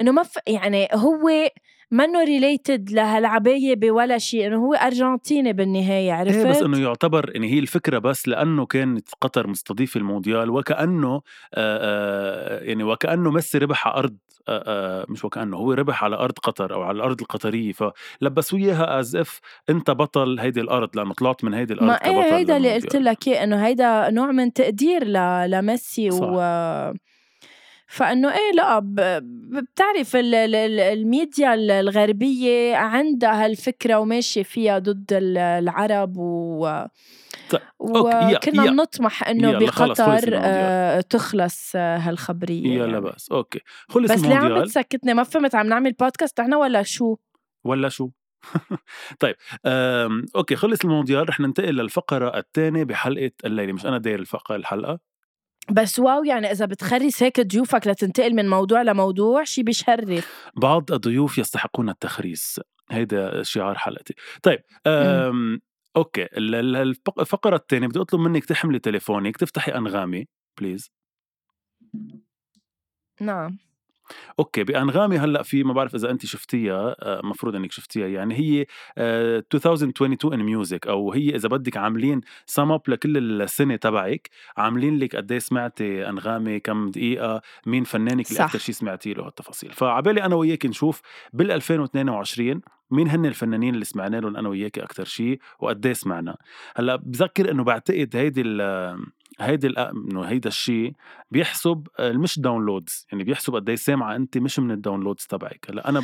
إنه 0.00 0.12
ما 0.12 0.22
ف... 0.22 0.38
يعني 0.46 0.88
هو 0.94 1.28
منه 1.90 2.24
related 2.24 2.90
لهالعباية 2.90 3.76
بولا 3.76 4.18
شيء 4.18 4.46
إنه 4.46 4.56
هو 4.56 4.74
أرجنتيني 4.74 5.52
بالنهاية 5.52 6.12
عرفت؟ 6.12 6.36
إيه 6.36 6.46
بس 6.46 6.62
إنه 6.62 6.78
يعتبر 6.78 7.30
يعني 7.34 7.52
هي 7.52 7.58
الفكرة 7.58 7.98
بس 7.98 8.28
لأنه 8.28 8.66
كانت 8.66 9.08
قطر 9.20 9.46
مستضيفة 9.46 9.98
المونديال 9.98 10.50
وكأنه 10.50 11.20
آآ 11.54 12.64
يعني 12.64 12.82
وكأنه 12.82 13.30
ميسي 13.30 13.58
ربح 13.58 13.88
على 13.88 13.96
أرض 13.96 14.16
آآ 14.48 15.06
مش 15.08 15.24
وكأنه 15.24 15.56
هو 15.56 15.72
ربح 15.72 16.04
على 16.04 16.16
أرض 16.16 16.38
قطر 16.38 16.74
أو 16.74 16.82
على 16.82 16.96
الأرض 16.96 17.20
القطرية 17.20 17.72
فلبسوا 17.72 18.58
إياها 18.58 19.00
as 19.00 19.16
if 19.16 19.40
أنت 19.70 19.90
بطل 19.90 20.38
هيدي 20.40 20.60
الأرض 20.60 20.96
لأنه 20.96 21.14
طلعت 21.14 21.44
من 21.44 21.54
هيدي 21.54 21.72
الأرض 21.74 21.88
ما 21.88 21.94
إيه 21.94 22.36
هيدا 22.36 22.56
اللي 22.56 22.74
قلت 22.74 22.96
لك 22.96 23.28
إنه 23.28 23.66
هيدا 23.66 24.10
نوع 24.10 24.32
من 24.32 24.52
تقدير 24.52 25.04
لميسي 25.46 26.10
صح. 26.10 26.28
و 26.30 26.40
فإنه 27.86 28.32
إيه 28.32 28.52
لأ 28.54 28.80
بتعرف 29.50 30.12
الميديا 30.16 31.54
الغربية 31.54 32.76
عندها 32.76 33.44
هالفكرة 33.44 33.98
وماشية 33.98 34.42
فيها 34.42 34.78
ضد 34.78 35.06
العرب 35.38 36.16
و 36.16 36.86
طيب، 37.50 37.60
وكنا 37.78 38.66
بنطمح 38.66 39.28
إنه 39.28 39.58
بقطر 39.58 40.30
آه 40.34 41.00
تخلص 41.00 41.76
هالخبرية 41.76 42.74
يلا 42.74 42.86
يعني. 42.86 43.00
بس 43.00 43.28
أوكي. 43.32 43.60
خلص 43.88 44.12
بس 44.12 44.24
ليه 44.24 44.34
عم 44.34 44.60
بتسكتني؟ 44.60 45.14
ما 45.14 45.22
فهمت 45.22 45.54
عم 45.54 45.66
نعمل 45.66 45.92
بودكاست 45.92 46.40
إحنا 46.40 46.56
ولا 46.56 46.82
شو؟ 46.82 47.16
ولا 47.64 47.88
شو؟ 47.88 48.10
طيب 49.20 49.34
أوكي 50.36 50.56
خلص 50.56 50.84
المونديال 50.84 51.28
رح 51.28 51.40
ننتقل 51.40 51.74
للفقرة 51.74 52.38
الثانية 52.38 52.84
بحلقة 52.84 53.30
الليلة. 53.44 53.72
مش 53.72 53.86
أنا 53.86 53.98
داير 53.98 54.20
الفقرة 54.20 54.56
الحلقة. 54.56 54.98
بس 55.70 55.98
wow 55.98 56.24
يعني 56.24 56.50
إذا 56.50 56.66
بتخرس 56.66 57.22
هيك 57.22 57.40
ضيوفك 57.40 57.86
لتنتقل 57.86 58.34
من 58.34 58.48
موضوع 58.48 58.82
لموضوع 58.82 59.44
شي 59.44 59.62
بيشرف. 59.62 60.50
بعض 60.56 60.92
الضيوف 60.92 61.38
يستحقون 61.38 61.88
التخريس. 61.88 62.60
هيدا 62.90 63.42
شعار 63.42 63.78
حلقتي. 63.78 64.14
طيب 64.42 64.58
أوكي. 65.96 66.28
الفقرة 67.18 67.56
الثانية 67.56 67.86
بدي 67.86 68.00
أطلب 68.00 68.20
منك 68.20 68.44
تحملي 68.44 68.78
تليفونك 68.78 69.36
تفتحي 69.36 69.72
أنغامي 69.72 70.26
please 70.60 70.90
نعم. 73.20 73.58
أوكي 74.38 74.64
بأنغامي 74.64 75.18
هلأ 75.18 75.42
في 75.42 75.64
ما 75.64 75.72
بعرف 75.72 75.94
إذا 75.94 76.10
انت 76.10 76.26
شفتيها 76.26 76.96
آه، 77.00 77.20
إنك 77.56 77.72
شفتيها 77.72 78.08
يعني 78.08 78.34
هي 78.34 78.66
2022 78.98 80.32
in 80.32 80.42
music 80.42 80.86
أو 80.86 81.12
هي 81.12 81.34
إذا 81.34 81.48
بدك 81.48 81.76
عاملين 81.76 82.20
سم 82.46 82.72
اب 82.72 82.82
لكل 82.88 83.42
السنة 83.42 83.76
تبعك 83.76 84.30
عاملين 84.56 84.98
لك 84.98 85.16
قد 85.16 85.32
إيه 85.32 85.38
سمعتي 85.38 86.08
أنغامي 86.08 86.60
كم 86.60 86.90
دقيقة 86.90 87.42
مين 87.66 87.84
فنانك 87.84 88.30
اللي 88.30 88.44
أكثر 88.44 88.58
شيء 88.58 88.74
سمعتي 88.74 89.14
له 89.14 89.26
هالتفاصيل. 89.26 89.72
فعبالي 89.72 90.24
أنا 90.24 90.34
وياك 90.34 90.66
نشوف 90.66 91.02
بال 91.32 91.50
2022 91.50 92.60
مين 92.90 93.08
هن 93.08 93.26
الفنانين 93.26 93.74
اللي 93.74 93.84
سمعنا 93.84 94.16
لهم 94.16 94.36
أنا 94.36 94.48
وياك 94.48 94.78
أكثر 94.78 95.04
شيء 95.04 95.38
وقد 95.58 95.86
إيه 95.86 95.92
سمعنا. 95.92 96.36
هلأ 96.76 96.96
بذكر 96.96 97.50
إنه 97.50 97.64
بعتقد 97.64 98.16
هيدي 98.16 98.42
هيدي 99.38 99.66
إنه 99.68 100.22
هيدا 100.22 100.48
الشيء 100.48 100.92
بيحسب 101.30 101.86
مش 102.00 102.38
downloads 102.40 103.06
يعني 103.12 103.24
بيحسب 103.24 103.54
قد 103.54 103.68
إيه 103.68 103.76
سامعة 103.76 104.16
انت 104.16 104.38
مش 104.38 104.58
من 104.58 104.70
ال 104.70 104.75
downloads 104.75 105.24
تبعك. 105.26 105.66
هلأ 105.70 105.88
أنا 105.88 106.02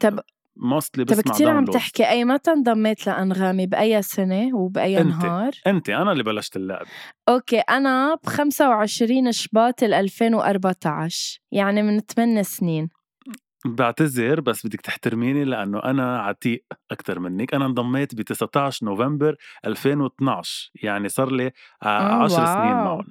طب 0.00 0.20
mostly 0.56 1.04
بسمع 1.04 1.22
طب 1.22 1.30
كثير 1.32 1.48
عم 1.50 1.64
تحكي 1.64 2.08
أي 2.08 2.24
متى 2.24 2.50
انضميت 2.50 3.06
لأنغامي؟ 3.06 3.66
بأي 3.66 4.02
سنة 4.02 4.56
وبأي 4.56 5.00
انت. 5.00 5.24
نهار؟ 5.24 5.52
انت 5.66 5.90
أنا 5.90 6.12
اللي 6.12 6.22
بلشت 6.22 6.56
اللعب. 6.56 6.86
أوكي 7.28 7.58
أنا 7.60 8.14
ب 8.14 8.26
25 8.26 9.32
شباط 9.32 9.82
2014 9.82 11.40
يعني 11.52 11.82
من 11.82 12.00
8 12.00 12.42
سنين. 12.42 12.88
بعتذر 13.66 14.40
بس 14.40 14.66
بدك 14.66 14.80
تحترميني 14.80 15.44
لأنه 15.44 15.78
أنا 15.84 16.18
عتيق 16.22 16.64
أكتر 16.90 17.18
منِّك، 17.18 17.54
أنا 17.54 17.66
انضميت 17.66 18.14
ب19 18.14 18.82
نوفمبر 18.82 19.36
2012 19.66 20.70
يعني 20.82 21.08
صار 21.08 21.32
لي 21.32 21.50
ع 21.82 22.00
آه 22.00 22.24
10 22.24 22.46
سنين. 22.46 23.04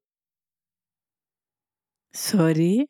sorry؟ 2.12 2.88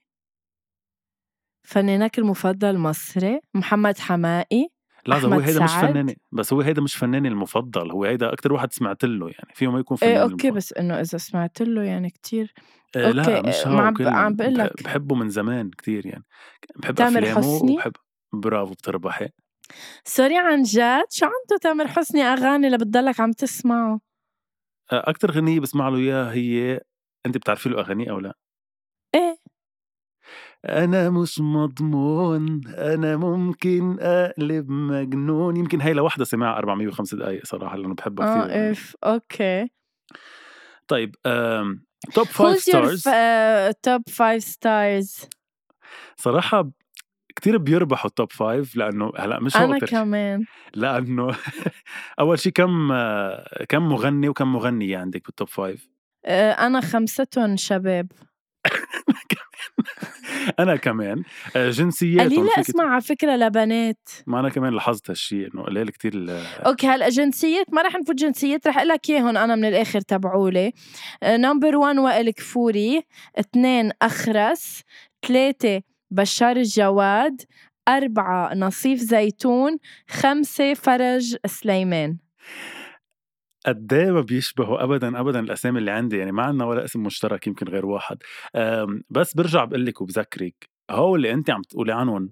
فنانك 1.63 2.19
المفضل 2.19 2.79
مصري؟ 2.79 3.41
محمد 3.55 3.99
حماقي؟ 3.99 4.69
لحظة 5.07 5.35
هو 5.35 5.41
هيدا 5.41 5.65
مش؟ 5.65 5.73
فناني 5.73 6.19
بس 6.33 6.53
هو 6.53 6.61
هيدا 6.61 6.83
مش 6.83 6.97
فناني 6.97 7.29
المفضل، 7.29 7.91
هو 7.91 8.05
هيدا 8.05 8.33
أكتر 8.33 8.53
واحد 8.53 8.73
سمعت 8.73 9.05
له 9.05 9.27
يعني، 9.27 9.55
فيه 9.55 9.71
ما 9.71 9.79
يكون 9.79 9.97
إيه 10.03 10.09
فناني 10.09 10.23
أوكي، 10.23 10.33
المفضل. 10.33 10.51
بس 10.51 10.73
إنه 10.73 11.01
إذا 11.01 11.19
سمعت 11.19 11.63
له 11.63 11.83
يعني 11.83 12.11
كتير 12.11 12.55
لأ 12.97 13.37
أوكي، 13.37 13.49
مش 13.49 13.67
ما 13.67 13.73
هو 13.73 13.79
عم 13.79 13.95
عم 14.01 14.35
باقول 14.35 14.55
باح 14.55 14.67
لك. 14.67 14.83
باحبه 14.83 15.15
من 15.15 15.29
زمان 15.29 15.71
كتير 15.71 16.07
يعني، 16.07 16.25
باحب 16.77 16.95
تامر 16.95 17.19
أفلامه 17.19 17.39
حسني؟ 17.39 17.73
وباحب 17.73 17.93
برافو 18.33 18.73
بتربحي. 18.73 19.29
sorry 20.05 20.39
عن 20.39 20.63
جد؟ 20.63 21.05
شو 21.11 21.27
عنده 21.27 21.61
تامر 21.63 21.89
حسني 21.89 22.23
أغاني 22.23 22.67
اللي 22.67 22.79
بتضلّك 22.79 23.21
عم 23.21 23.33
تسمعه؟ 23.33 24.01
أ 24.93 25.11
أكتر 25.11 25.31
غنية 25.31 25.61
باسمع 25.61 25.89
له 25.89 25.97
إياها 25.97 26.33
هي 26.33 26.81
أنتِ 27.27 27.37
بتعرفي 27.37 27.69
له 27.69 27.81
أغانيه 27.81 28.11
أو 28.11 28.19
لأ؟ 28.21 28.37
أنا 30.65 31.11
مش 31.11 31.41
مضمون، 31.41 32.61
أنا 32.69 33.17
ممكن 33.17 33.97
أقلب 34.01 34.71
مجنون، 34.71 35.57
يمكن 35.57 35.81
هي 35.81 35.93
لوحدها 35.93 36.25
سامعها 36.25 36.59
405 36.59 37.17
دقايق 37.17 37.45
صراحة 37.47 37.77
لإنه 37.77 37.95
باحبها 37.95 38.27
آه 38.27 38.41
كتير 38.45 38.57
يعني. 38.57 38.73
إف 38.73 38.97
أوكي. 39.05 39.69
طيب 40.89 41.17
top 42.19 42.29
5 42.29 42.55
Who's 42.55 42.75
your 42.75 42.99
stars 42.99 43.03
ف 43.05 43.09
top 43.89 44.03
5 44.11 44.39
stars؟ 44.39 45.29
صراحة 46.17 46.61
ب 46.61 46.73
كتير 47.37 47.59
بيربحوا 47.59 48.11
ال 48.11 48.16
top 48.16 48.33
5 48.33 48.79
لإنه 48.79 49.13
هلأ 49.19 49.41
مش 49.41 49.57
أكتر 49.57 49.87
شي 49.87 49.93
كمان. 49.93 50.45
لإنه 50.75 51.37
أول 52.21 52.39
شي 52.39 52.51
كم 52.51 52.93
كم 53.69 53.89
مغني 53.89 54.29
وكم 54.29 54.53
مغنية 54.53 54.99
عندِك 54.99 55.23
بالtop 55.29 55.49
5؟ 55.49 55.79
آآ 56.25 56.53
أنا 56.53 56.81
خمستُن 56.81 57.57
شباب. 57.57 58.13
أنا 60.59 60.77
كمان. 60.77 61.23
آآ 61.57 61.71
جنسياتهم 61.71 62.29
قليلة 62.29 62.51
أسمع 62.59 62.85
على 62.85 63.01
فكرة 63.01 63.37
لبنات. 63.37 64.09
ما 64.27 64.41
أنا 64.41 64.49
كمان 64.49 64.73
لاحظت 64.75 65.11
هالشي 65.11 65.47
إنه 65.47 65.63
قليل 65.63 65.89
كتير 65.91 66.13
ال 66.15 66.43
أوكي 66.67 66.87
هلأ 66.87 67.09
جنسيات 67.09 67.67
ما 67.75 67.83
رح 67.83 67.95
نفوت 67.95 68.17
جنسيات 68.17 68.67
رح 68.67 68.77
أقول 68.77 68.89
لك 68.89 69.11
إياهم 69.11 69.37
أنا 69.37 69.57
من 69.57 69.65
الآخر 69.65 70.01
تبعولي. 70.01 70.73
number 71.25 71.75
1 71.75 71.99
وائل 71.99 72.31
كفوري، 72.31 73.03
2 73.39 73.93
أخرس، 74.03 74.83
3 75.27 75.83
بشار 76.11 76.57
الجواد، 76.57 77.43
4 77.89 78.55
نصيف 78.55 79.01
زيتون، 79.01 79.77
5 80.11 80.75
فرج 80.75 81.37
سليمان. 81.47 82.17
قد 83.67 83.93
إيه 83.93 84.11
ما 84.13 84.21
بيشبهوا 84.21 84.83
أبدًا، 84.85 85.21
أبدًا 85.21 85.41
الأسامي 85.41 85.79
اللي 85.79 85.91
عندي، 85.91 86.17
يعني 86.19 86.33
ما 86.33 86.43
عندنا 86.43 86.65
ولا 86.65 86.85
اسم 86.85 87.03
مشترك 87.03 87.47
يمكن 87.47 87.69
غير 87.69 87.87
واحد. 87.87 88.19
آمم 88.57 89.03
بس 89.11 89.35
بارجع 89.35 89.65
باقول 89.65 89.87
لِك 89.87 90.01
وبذكّرِك، 90.01 90.69
هول 90.91 91.19
اللي 91.19 91.33
أنتِ 91.35 91.51
عم 91.51 91.63
تقولي 91.63 91.93
عنُن، 91.93 92.31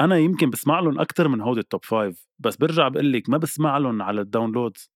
أنا 0.00 0.16
يمكن 0.18 0.50
باسمع 0.50 0.80
لُن 0.80 0.98
أكتر 1.00 1.28
من 1.28 1.40
هودي 1.40 1.60
الtop 1.60 1.84
5 1.84 2.26
بس 2.38 2.56
بارجع 2.56 2.88
باقول 2.88 3.12
لِك 3.12 3.28
ما 3.30 3.38
باسمع 3.38 3.78
لُن 3.78 4.00
على 4.00 4.24
الdownloads 4.24 4.88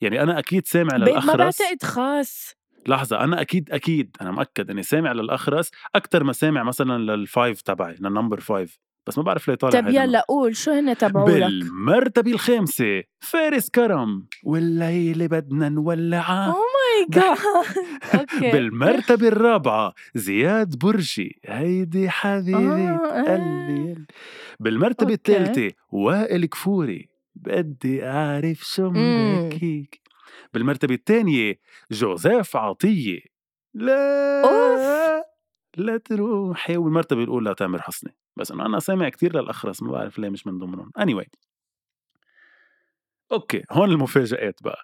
يعني 0.00 0.22
أنا 0.22 0.38
أكيد 0.38 0.66
سامع 0.66 0.96
ب 0.96 1.08
ما 1.24 1.34
بعتقد 1.34 1.82
خاص. 1.82 2.54
لحظة 2.88 3.24
أنا 3.24 3.40
أكيد، 3.40 3.70
أكيد 3.70 4.16
أنا 4.20 4.30
مأكد 4.30 4.70
إني 4.70 4.82
سامع 4.82 5.12
للأخرس 5.12 5.70
أكتر 5.94 6.24
ما 6.24 6.32
سامع 6.32 6.62
مثلًا 6.62 6.98
لل5 7.26 7.62
تبعي 7.62 7.96
للnumber 7.96 8.40
5 8.40 8.78
بس 9.08 9.18
ما 9.18 9.24
بعرف 9.24 9.48
ليه 9.48 9.54
طالع 9.54 9.80
طب. 9.80 9.88
يلّا 9.88 10.24
قول 10.28 10.56
شو 10.56 10.70
هن 10.70 10.96
تبعولك؟ 10.96 11.32
بالمرتبة 11.42 12.30
الخامسة 12.32 13.02
فارس 13.20 13.70
كرم، 13.70 14.26
والليلة 14.44 15.26
بدنا 15.26 15.68
نولّعها. 15.68 16.52
Oh 16.52 16.56
my 16.56 17.14
God 17.18 17.38
أوكي. 18.18 18.50
بالمرتبة 18.52 19.28
الرابعة 19.28 19.94
زياد 20.14 20.78
برجي، 20.78 21.40
هيدي 21.46 22.10
حبيبة 22.10 22.90
آه 22.90 23.22
قلبي 23.22 23.80
إيه. 23.82 23.88
يل 23.90 24.06
بالمرتبة. 24.60 25.12
التالتة 25.12 25.70
وائل 25.90 26.46
كفوري، 26.46 27.08
بدي 27.34 28.04
أعرف 28.06 28.58
شو. 28.58 28.90
مبكيك. 28.94 30.00
بالمرتبة 30.54 30.94
التانية 30.94 31.58
جوزيف 31.90 32.56
عطية، 32.56 33.18
أوف! 33.76 34.80
لا 34.80 35.24
لا 35.76 35.96
تروحي، 35.96 36.76
والمرتبة 36.76 37.22
الأولى 37.24 37.54
تامر 37.54 37.82
حسني، 37.82 38.14
بس 38.38 38.50
إنه 38.50 38.66
أنا 38.66 38.78
سامع 38.80 39.08
كتير 39.08 39.36
للأخرس 39.40 39.82
ما 39.82 39.92
بعرف 39.92 40.18
ليه 40.18 40.28
مش 40.28 40.46
من 40.46 40.58
ضمنهم. 40.58 40.90
anyway 41.00 41.26
أوكي، 43.32 43.62
هون 43.70 43.90
المفاجآت 43.90 44.62
بقى. 44.62 44.78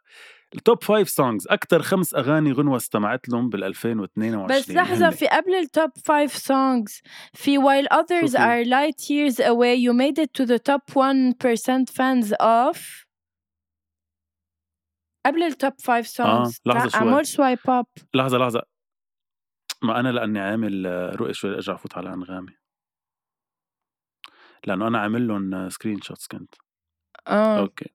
ال 0.56 0.63
top 0.63 0.84
5 0.84 1.04
songs 1.22 1.44
أكتر 1.52 1.82
5 1.82 2.14
أغاني 2.18 2.52
غنوة 2.52 2.76
استمعت 2.76 3.28
لُن 3.28 3.50
بال2022 3.50 4.46
بس 4.50 4.70
لحظة 4.70 5.06
هن 5.08 5.10
في 5.10 5.26
قبل 5.26 5.66
ال 5.66 5.72
top 5.72 5.90
5 6.08 6.38
songs 6.54 7.00
في 7.34 7.58
while 7.58 7.86
others 7.94 8.30
are 8.34 8.64
light 8.64 9.00
years 9.08 9.36
away 9.40 9.74
you 9.76 9.92
made 9.92 10.18
it 10.24 10.30
to 10.38 10.46
the 10.46 10.58
top 10.58 10.94
1% 10.94 11.90
fans 11.90 12.32
of 12.40 13.04
قبل 15.26 15.52
ال 15.52 15.58
top 15.58 15.74
5 15.86 16.20
آه، 16.20 16.44
songs 16.44 16.60
لحظة 16.66 16.88
تع 16.90 16.98
شوي. 16.98 17.00
اعمل 17.08 17.26
swipe 17.26 17.70
up. 17.82 18.04
لحظة، 18.14 18.38
لحظة. 18.38 18.62
ما 19.82 20.00
أنا 20.00 20.08
لإني 20.08 20.40
عامل 20.40 20.86
رؤية 21.20 21.32
شوي 21.32 21.50
لأرجع 21.50 21.76
فوت 21.76 21.96
على 21.96 22.14
أنغامي. 22.14 22.52
لإنه 24.66 24.88
أنا 24.88 24.98
عامل 24.98 25.26
لُن 25.28 25.70
screenshots 25.70 26.26
كنت. 26.30 26.54
آه. 27.28 27.58
أوكي. 27.58 27.90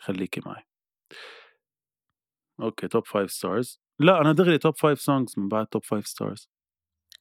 خليكِ 0.00 0.46
معي. 0.46 0.68
أوكي 2.60 2.88
top 2.88 3.06
5 3.06 3.26
stars 3.26 3.80
لا 4.00 4.20
أنا 4.20 4.32
دغري 4.32 4.58
top 4.58 4.74
5 4.76 4.94
songs 5.00 5.34
من 5.38 5.48
بعد 5.48 5.66
top 5.66 5.84
5 5.84 6.06
stars 6.06 6.48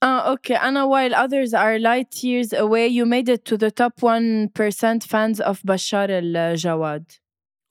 آه 0.04 0.20
أوكي 0.20 0.56
أنا 0.56 0.86
while 0.86 1.14
others 1.14 1.52
are 1.54 1.80
light 1.80 2.24
years 2.24 2.54
away 2.60 2.88
you 2.90 3.06
made 3.06 3.30
it 3.30 3.46
to 3.46 3.58
the 3.58 3.72
top 3.72 4.02
1% 4.02 5.08
fans 5.08 5.40
of 5.42 5.58
بشار 5.66 6.10
الجواد 6.10 7.12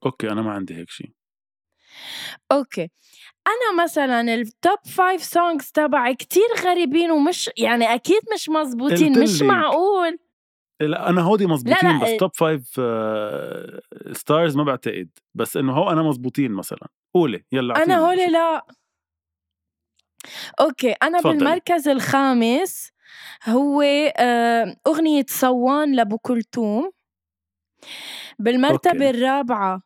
أوكي 0.07 0.31
أنا 0.31 0.43
ما 0.43 0.53
عندي 0.53 0.75
هيك 0.75 0.91
شيء 0.91 1.11
أوكي 2.53 2.91
أنا 3.47 3.83
مثلا 3.85 4.35
ال 4.35 4.46
top 4.46 4.79
5 4.97 5.17
songs 5.17 5.71
تبعي 5.71 6.15
كتير 6.15 6.49
غريبين 6.65 7.11
ومش 7.11 7.51
يعني 7.57 7.95
أكيد 7.95 8.21
مش 8.35 8.49
مزبوطين 8.49 9.23
مش. 9.23 9.43
معقول 9.43 10.19
لا 10.81 11.09
أنا 11.09 11.23
هودي 11.23 11.47
مزبوطين 11.47 11.99
لا، 11.99 12.05
بس. 12.05 12.17
top 12.17 12.31
5 12.37 12.63
stars 14.13 14.57
ما 14.57 14.65
بعتقد 14.65 15.09
بس 15.35 15.57
إنه 15.57 15.73
هو 15.73 15.91
أنا 15.91 16.03
مزبوطين 16.03 16.53
مثلا 16.53 16.89
قولي 17.15 17.45
يلا 17.53 17.83
أنا 17.83 17.97
هولي. 17.99 18.27
لا 18.27 18.67
أوكي 20.61 20.93
أنا 20.93 21.19
تفضلي. 21.21 21.39
بالمركز 21.39 21.89
الخامس 21.89 22.91
هو 23.49 23.83
آه، 24.19 24.77
أغنية 24.87 25.25
صوان 25.29 25.95
لأم 25.97 26.19
كلثوم 26.19 26.91
بالمرتبة 28.39 29.07
أوكي. 29.07 29.11
الرابعة 29.11 29.83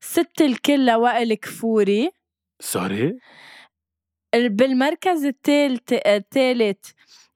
ست 0.00 0.40
الكل 0.40 0.86
لوائل 0.86 1.34
كفوري 1.34 2.10
sorry 2.60 3.18
ال- 4.34 4.48
بالمركز 4.48 5.24
الثالث 5.24 5.92
الثالث 5.92 6.90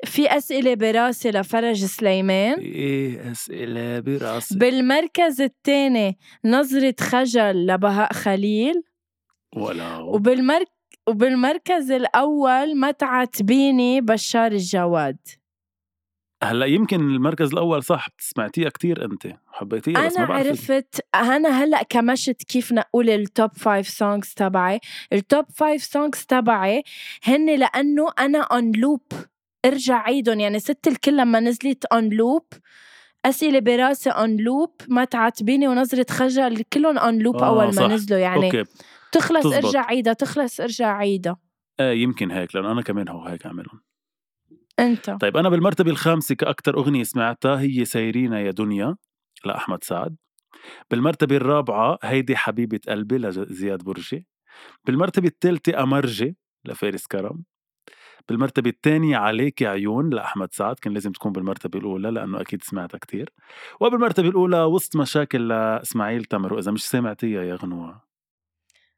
في 0.04 0.37
أسئلة 0.37 0.74
براسي 0.74 1.30
لفرج 1.30 1.84
سليمان. 1.84 2.58
إيه 2.58 3.32
أسئلة 3.32 4.00
براسي؟ 4.00 4.58
بالمركز 4.58 5.40
الثاني 5.40 6.18
نظرة 6.44 6.94
خجل 7.00 7.66
لبهاء 7.66 8.12
خليل. 8.12 8.82
ولا 9.56 9.96
وبالمرك 9.96 10.68
وبالمركز 11.08 11.90
الأول 11.90 12.76
ما 12.76 12.90
تعاتبيني 12.90 14.00
بشار 14.00 14.52
الجواد. 14.52 15.18
هلأ 16.42 16.66
يمكن 16.66 17.00
المركز 17.00 17.52
الأول 17.52 17.82
صح 17.82 18.06
سمعتيها 18.18 18.68
كتير 18.68 19.04
أنت 19.04 19.26
حبيتيها 19.52 20.06
بس 20.06 20.16
أنا 20.16 20.28
ما 20.28 20.34
عرفت 20.34 21.00
أنا 21.14 21.64
هلأ 21.64 21.82
كمشت 21.82 22.42
كيف 22.42 22.72
نقول 22.72 23.11
ال 23.11 23.21
top 23.21 23.52
five 23.52 23.88
songs 23.88 24.34
تبعي. 24.34 24.80
ال 25.12 25.20
top 25.20 25.44
five 25.54 25.84
songs 25.84 26.24
تبعي 26.24 26.82
هن 27.24 27.46
لأنه 27.46 28.08
أنا 28.18 28.38
on 28.38 28.72
loop 28.72 29.02
ارجع 29.68 30.02
عيدهم. 30.02 30.40
يعني 30.40 30.59
ست 30.59 30.88
الكل 30.88 31.16
لما 31.16 31.40
نزلت 31.40 31.85
on 31.84 32.08
loop 32.08 32.46
أسئلة 33.24 33.59
براسي 33.59 34.11
on 34.11 34.37
loop 34.37 34.74
ما 34.88 35.04
تعاتبيني 35.04 35.68
ونظرة 35.68 36.07
خجل 36.11 36.62
كلهم 36.72 36.98
on 36.98 37.18
loop 37.18 37.37
آه، 37.37 37.48
أول 37.48 37.64
ما 37.64 37.70
صح. 37.72 37.83
نزلوا 37.87 38.18
يعني. 38.18 38.46
أوكي. 38.46 38.64
تخلص 39.12 39.42
تزبط. 39.42 39.64
ارجع 39.64 39.87
عيدها 39.87 40.12
تخلص 40.12 40.61
ارجع 40.61 40.96
عيدها. 40.96 41.37
آه 41.81 41.92
يمكن 41.92 42.31
هيك 42.31 42.54
لأنه 42.54 42.72
أنا 42.72 42.83
كمان 42.83 43.09
هو 43.09 43.22
هيك 43.24 43.46
عاملهم. 43.46 43.81
أنت. 44.78 45.11
طيب 45.11 45.37
أنا 45.37 45.48
بالمرتبة 45.48 45.90
الخامسة 45.90 46.35
كاكثر 46.35 46.76
أغنية 46.76 47.02
سمعتها 47.02 47.61
هي 47.61 47.85
سايرينا 47.85 48.40
يا 48.40 48.50
دنيا 48.50 48.96
لأحمد 49.44 49.85
سعد. 49.85 50.16
بالمرتبة 50.90 51.37
الرابعة 51.37 51.98
هيدي 52.02 52.37
حبيبة 52.37 52.81
قلبي 52.88 53.18
لزياد 53.18 53.83
برجي. 53.83 54.26
بالمرتبة 54.85 55.28
الثالثة 55.28 55.83
أمرجي 55.83 56.37
لفارس 56.64 57.07
كرم. 57.07 57.44
بالمرتبة 58.28 58.70
الثانية 58.70 59.16
عليك 59.16 59.62
عيون 59.62 60.10
لأحمد 60.10 60.52
سعد 60.52 60.78
كان 60.78 60.92
لازم 60.92 61.12
تكون 61.12 61.32
بالمرتبة 61.32 61.78
الأولى 61.78 62.10
لأنه 62.10 62.40
أكيد 62.40 62.62
سمعتها 62.62 62.98
كتير. 62.98 63.32
وبالمرتبة 63.80 64.28
الأولى 64.28 64.62
وسط 64.62 64.96
مشاكل 64.96 65.48
لإسماعيل 65.48 66.24
تمر 66.24 66.58
إذا 66.58 66.72
مش 66.72 66.88
سمعتيها 66.88 67.42
يا 67.42 67.54
غنوة. 67.54 68.02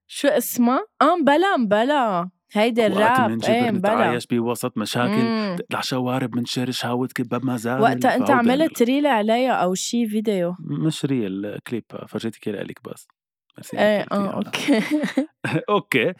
شو 0.06 0.28
اسمها؟ 0.28 0.86
آه 1.02 1.16
مبلا 1.16 2.30
هيدي 2.52 2.80
وقت 2.80 2.90
الراب. 2.90 3.30
منجي 3.30 3.52
إيه 3.52 3.60
مبلا. 3.60 3.70
بنتعايش 3.70 4.26
بوسط 4.26 4.78
مشاكل. 4.78 5.56
تقلع 5.56 5.80
شوارب 5.80 6.36
منشر 6.36 6.70
شهوة 6.70 7.08
كباب 7.14 7.44
مزال 7.44 7.80
وقتها 7.80 8.16
أنت 8.16 8.30
عملت 8.30 8.82
reel 8.82 9.06
عليها 9.06 9.52
أو 9.52 9.74
شي 9.74 10.06
فيديو. 10.06 10.56
مش 10.60 11.04
reel 11.04 11.58
clip 11.66 11.84
فرجيتك 12.08 12.48
اياه 12.48 12.62
لك 12.62 12.80
بس. 12.84 13.08
إيه. 13.74 14.06
آه 14.12 14.34
أوكي. 14.36 14.80
أوكي. 15.68 16.12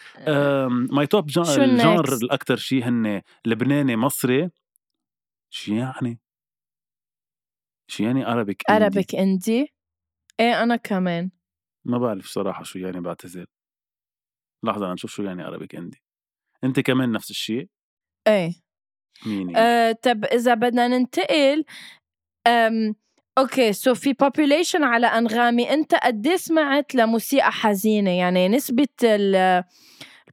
ماي 0.92 1.06
توب 1.06 1.26
جانر؟ 1.26 2.12
الاكثر 2.22 2.56
شيء 2.56 2.84
هن 2.88 3.22
لبناني 3.46 3.96
مصري؟ 3.96 4.50
شو 5.52 5.72
يعني؟ 5.74 6.20
شو 7.90 8.04
يعني 8.04 8.26
Arabic 8.26 8.70
Arabic 8.70 9.14
indie 9.14 9.74
إيه 10.40 10.62
أنا 10.62 10.76
كمان. 10.76 11.30
ما 11.84 11.98
بعرف 11.98 12.26
صراحة 12.26 12.62
شو 12.62 12.78
يعني 12.78 13.00
بعتذر. 13.00 13.46
لحظة 14.64 14.92
نشوف 14.92 15.10
شو 15.10 15.22
يعني 15.22 15.46
Arabic 15.46 15.74
indie 15.74 16.02
أنت 16.64 16.80
كمان 16.80 17.12
نفس 17.12 17.30
الشيء 17.30 17.68
إيه. 18.28 18.52
مين 19.26 19.56
آه 19.56 19.92
طب 19.92 20.24
إذا 20.24 20.54
بدنا 20.54 20.88
ننتقل 20.88 21.64
أم 22.46 22.94
أوكي 23.40 23.72
so 23.72 23.94
في 23.94 24.14
population 24.24 24.82
على 24.82 25.06
أنغامي 25.06 25.70
أنت 25.70 25.94
قد 25.94 26.26
إيه 26.26 26.36
سمعت 26.36 26.94
لموسيقى 26.94 27.52
حزينة؟ 27.52 28.10
يعني 28.10 28.48
نسبة 28.48 28.88
ال 29.04 29.64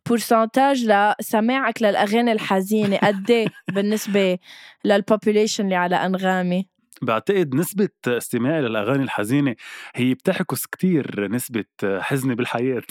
ال 0.07 0.14
percentage 0.14 0.85
لسماعك 0.85 1.81
للأغاني 1.81 2.31
الحزينة 2.31 2.97
قد 2.97 3.31
إيه 3.31 3.47
بالنسبة 3.75 4.37
لل 4.85 4.98
population 4.98 5.63
اللي 5.65 5.75
على 5.75 5.95
أنغامي؟ 5.95 6.67
بعتقد 7.01 7.55
نسبة 7.55 7.89
استماعي 8.07 8.61
للأغاني 8.61 9.03
الحزينة 9.03 9.55
هي 9.95 10.13
بتعكس 10.13 10.65
كتير 10.65 11.27
نسبة 11.31 11.65
حزني 11.83 12.35
بالحياة. 12.35 12.83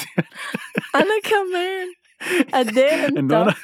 أنا 0.95 1.21
كمان. 1.25 1.89
قد 2.55 2.79
إنه 3.19 3.43
أنا 3.43 3.55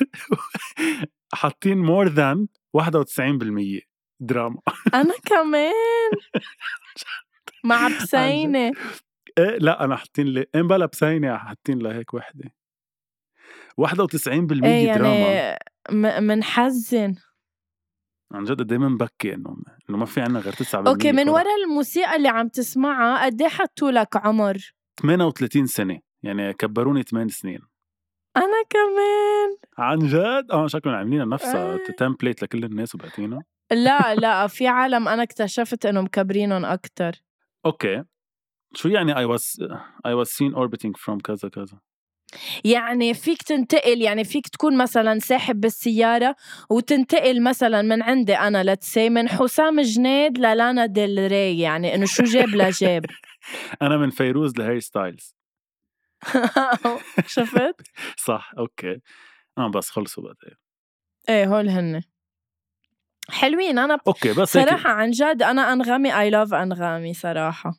حاطين 1.35 1.79
more 1.79 2.09
than 2.09 2.47
91% 2.77 3.92
دراما. 4.23 4.59
أنا 4.95 5.15
كمان. 5.27 5.73
مع 7.65 7.89
بسينة. 7.89 8.73
إيه 9.39 9.57
لا 9.59 9.85
أنا 9.85 9.97
حاطين 9.97 10.27
لي 10.27 10.47
إيه 10.55 10.63
بلا 10.63 10.87
بسينة 10.87 11.37
حاطين 11.37 11.79
لهيك 11.79 12.15
وحدة. 12.15 12.51
91% 13.81 14.65
إيه 14.65 14.95
دراما. 14.95 15.09
يعني 15.15 15.59
م- 15.91 16.23
منحزن. 16.25 17.15
عن 18.33 18.45
جد 18.45 18.63
دايما 18.63 18.89
بكي 18.89 19.35
إنه 19.35 19.57
إنه 19.91 19.99
ما 19.99 20.05
في 20.07 20.21
عنا 20.21 20.39
غير 20.41 20.53
9% 20.53 20.75
أوكي 20.75 21.13
من. 21.13 21.29
ورا 21.29 21.55
الموسيقى 21.65 22.17
اللي 22.17 22.29
عم 22.29 22.49
تسمعها 22.49 23.25
قد 23.25 23.43
إيه 23.43 23.49
حطوا 23.49 23.91
لك 23.91 24.17
عمر؟ 24.17 24.57
38 25.03 25.67
سنة. 25.67 26.01
يعني 26.23 26.53
كبروني 26.53 27.03
8 27.03 27.29
سنين. 27.29 27.61
أنا 28.37 28.63
كمان. 28.71 29.57
عن 29.79 29.99
جد؟ 29.99 30.51
آه 30.53 30.67
شكلهم 30.67 30.95
عاملين 30.95 31.29
نفسها 31.29 31.73
إيه. 31.73 31.85
template 31.99 32.43
لكل 32.43 32.65
الناس 32.65 32.95
وبعتينا 32.95 33.43
لا 33.73 34.15
لا 34.15 34.47
في 34.47 34.67
عالم 34.67 35.09
أنا 35.09 35.23
اكتشفت 35.23 35.87
إنه 35.87 36.01
مكبرينهم 36.01 36.65
أكتر. 36.65 37.23
أوكي. 37.67 38.05
شو 38.75 38.89
يعني 38.89 39.15
I 39.15 39.29
was 39.29 39.43
I 40.07 40.15
was 40.15 40.31
seen 40.31 40.55
orbiting 40.55 40.93
from 41.05 41.21
كذا 41.25 41.49
كذا؟ 41.49 41.79
يعني 42.65 43.15
فيك 43.15 43.43
تنتقل 43.43 44.03
يعني 44.03 44.25
فيك 44.25 44.49
تكون 44.49 44.79
مثلا 44.79 45.19
ساحب 45.19 45.61
بالسيارة 45.61 46.37
وتنتقل 46.71 47.43
مثلا 47.43 47.83
من 47.83 48.03
عندي 48.03 48.35
أنا 48.35 48.73
let's 48.73 48.97
say 48.97 49.11
من 49.11 49.29
حسام 49.29 49.81
جنيد 49.81 50.39
للانا 50.39 50.87
ديل 50.87 51.31
راي 51.31 51.59
يعني 51.61 51.95
إنه 51.95 52.07
شو 52.07 52.23
جاب 52.23 52.49
لجاب 52.49 53.05
أنا 53.83 53.97
من 53.97 54.11
فيروز 54.11 54.59
لهاري 54.59 54.81
ستايلز. 54.81 55.37
شفت؟ 57.27 57.75
صح 58.27 58.53
أوكي. 58.59 59.01
آه 59.59 59.71
بس 59.71 59.91
خلصوا 59.91 60.25
بعدين. 60.25 60.57
إيه 61.29 61.47
هول 61.47 61.69
هن 61.69 62.03
حلوين. 63.31 63.79
أنا 63.79 63.99
أوكي 64.07 64.33
بس 64.33 64.57
هيك 64.57 64.69
صراحة 64.69 64.91
عن 64.91 65.11
جد 65.11 65.43
أنا 65.43 65.73
أنغامي 65.73 66.21
I 66.21 66.31
love 66.31 66.55
أنغامي 66.55 67.15
صراحة. 67.15 67.75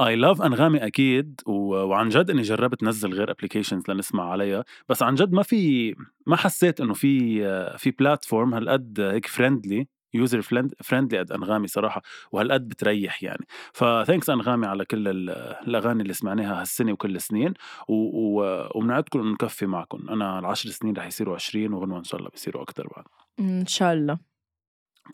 I 0.00 0.16
love 0.16 0.42
أنغامي 0.42 0.86
أكيد 0.86 1.40
و... 1.46 1.52
وعن 1.74 2.08
جد 2.08 2.30
إني 2.30 2.42
جربت 2.42 2.82
نزل 2.82 3.12
غير 3.14 3.30
applications 3.30 3.82
لنسمع 3.88 4.30
عليها. 4.30 4.64
بس 4.88 5.02
عن 5.02 5.14
جد 5.14 5.32
ما 5.32 5.42
في 5.42 5.94
ما 6.26 6.36
حسيت 6.36 6.80
إنه 6.80 6.94
في 6.94 7.40
في 7.78 7.90
platform 7.90 8.54
هالقد 8.54 9.00
هيك 9.00 9.26
friendly 9.26 9.86
user 10.14 10.42
friendly 10.82 11.18
قد 11.18 11.32
أنغامي 11.32 11.66
صراحة 11.66 12.02
وهالقد 12.32 12.68
بتريح 12.68 13.22
يعني. 13.22 13.46
ف 13.72 13.80
thanks 13.80 14.30
أنغامي 14.30 14.66
على 14.66 14.84
كل 14.84 15.08
ال- 15.08 15.30
الأغاني 15.68 16.02
اللي 16.02 16.12
سمعناها 16.12 16.60
هالسنة 16.60 16.92
وكل 16.92 17.16
السنين. 17.16 17.54
وبنوعدكم 17.88 19.20
إنه 19.20 19.32
نكفي 19.32 19.66
معكم. 19.66 20.08
أنا 20.10 20.38
العشر 20.38 20.70
سنين 20.70 20.96
رح 20.96 21.06
يصيروا 21.06 21.34
20 21.34 21.72
وغنوة 21.72 21.98
ان 21.98 22.04
شاء 22.04 22.18
الله 22.20 22.30
بيصيروا 22.30 22.62
أكثر 22.62 22.88
بعد. 22.96 23.04
إن 23.40 23.66
شاء 23.66 23.92
الله. 23.92 24.18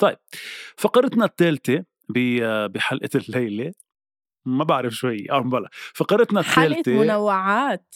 طيب 0.01 0.17
فقرتنا 0.77 1.25
الثالثه 1.25 1.85
ب- 2.09 2.73
بحلقة 2.73 3.11
الليلة. 3.29 3.73
ما 4.45 4.65
بعرف 4.65 4.93
شو 4.93 5.09
هي 5.09 5.27
آه 5.31 5.39
بلا. 5.41 5.69
فقرتنا 5.95 6.43
حلقة 6.43 6.79
الثالثه 6.79 7.01
منوعات. 7.03 7.95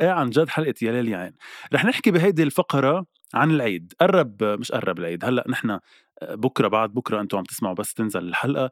إيه 0.00 0.10
عن 0.10 0.30
جد 0.30 0.48
حلقة 0.48 0.74
يا 0.82 0.92
ليل 0.92 1.08
يا 1.08 1.32
رح 1.74 1.84
نحكي 1.84 2.10
بهيدي 2.10 2.42
الفقرة 2.42 3.06
عن 3.34 3.50
العيد. 3.50 3.92
قرب 4.00 4.44
مش 4.44 4.72
قرب 4.72 4.98
العيد 4.98 5.24
هلأ 5.24 5.44
نحن 5.48 5.78
بكرة 6.22 6.68
بعد 6.68 6.90
بكرة 6.94 7.20
أنتم 7.20 7.38
عم 7.38 7.44
تسمعوا 7.44 7.74
بس 7.74 7.94
تنزل 7.94 8.28
الحلقة. 8.28 8.70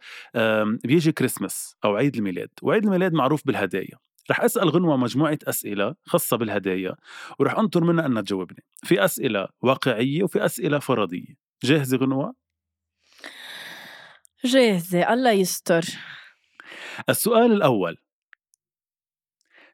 بيجي 0.84 1.12
كريسمس 1.12 1.76
أو 1.84 1.96
عيد 1.96 2.16
الميلاد 2.16 2.48
وعيد 2.62 2.84
الميلاد 2.84 3.12
معروف 3.12 3.46
بالهدايا. 3.46 3.98
رح 4.30 4.40
أسأل 4.40 4.70
غنوة 4.70 4.96
مجموعة 4.96 5.38
أسئلة 5.46 5.94
خاصة 6.04 6.36
بالهدايا 6.36 6.94
ورح 7.38 7.58
أنطر 7.58 7.84
منها 7.84 8.06
أنها 8.06 8.22
تجاوبني. 8.22 8.64
في 8.84 9.04
أسئلة 9.04 9.48
واقعية 9.60 10.22
وفي 10.22 10.44
أسئلة 10.44 10.78
فرضية. 10.78 11.34
جاهزة 11.64 11.96
غنوة؟ 11.96 12.41
جاهزة 14.44 15.12
الله 15.12 15.30
يستر. 15.30 15.84
السؤال 17.08 17.52
الأول. 17.52 17.96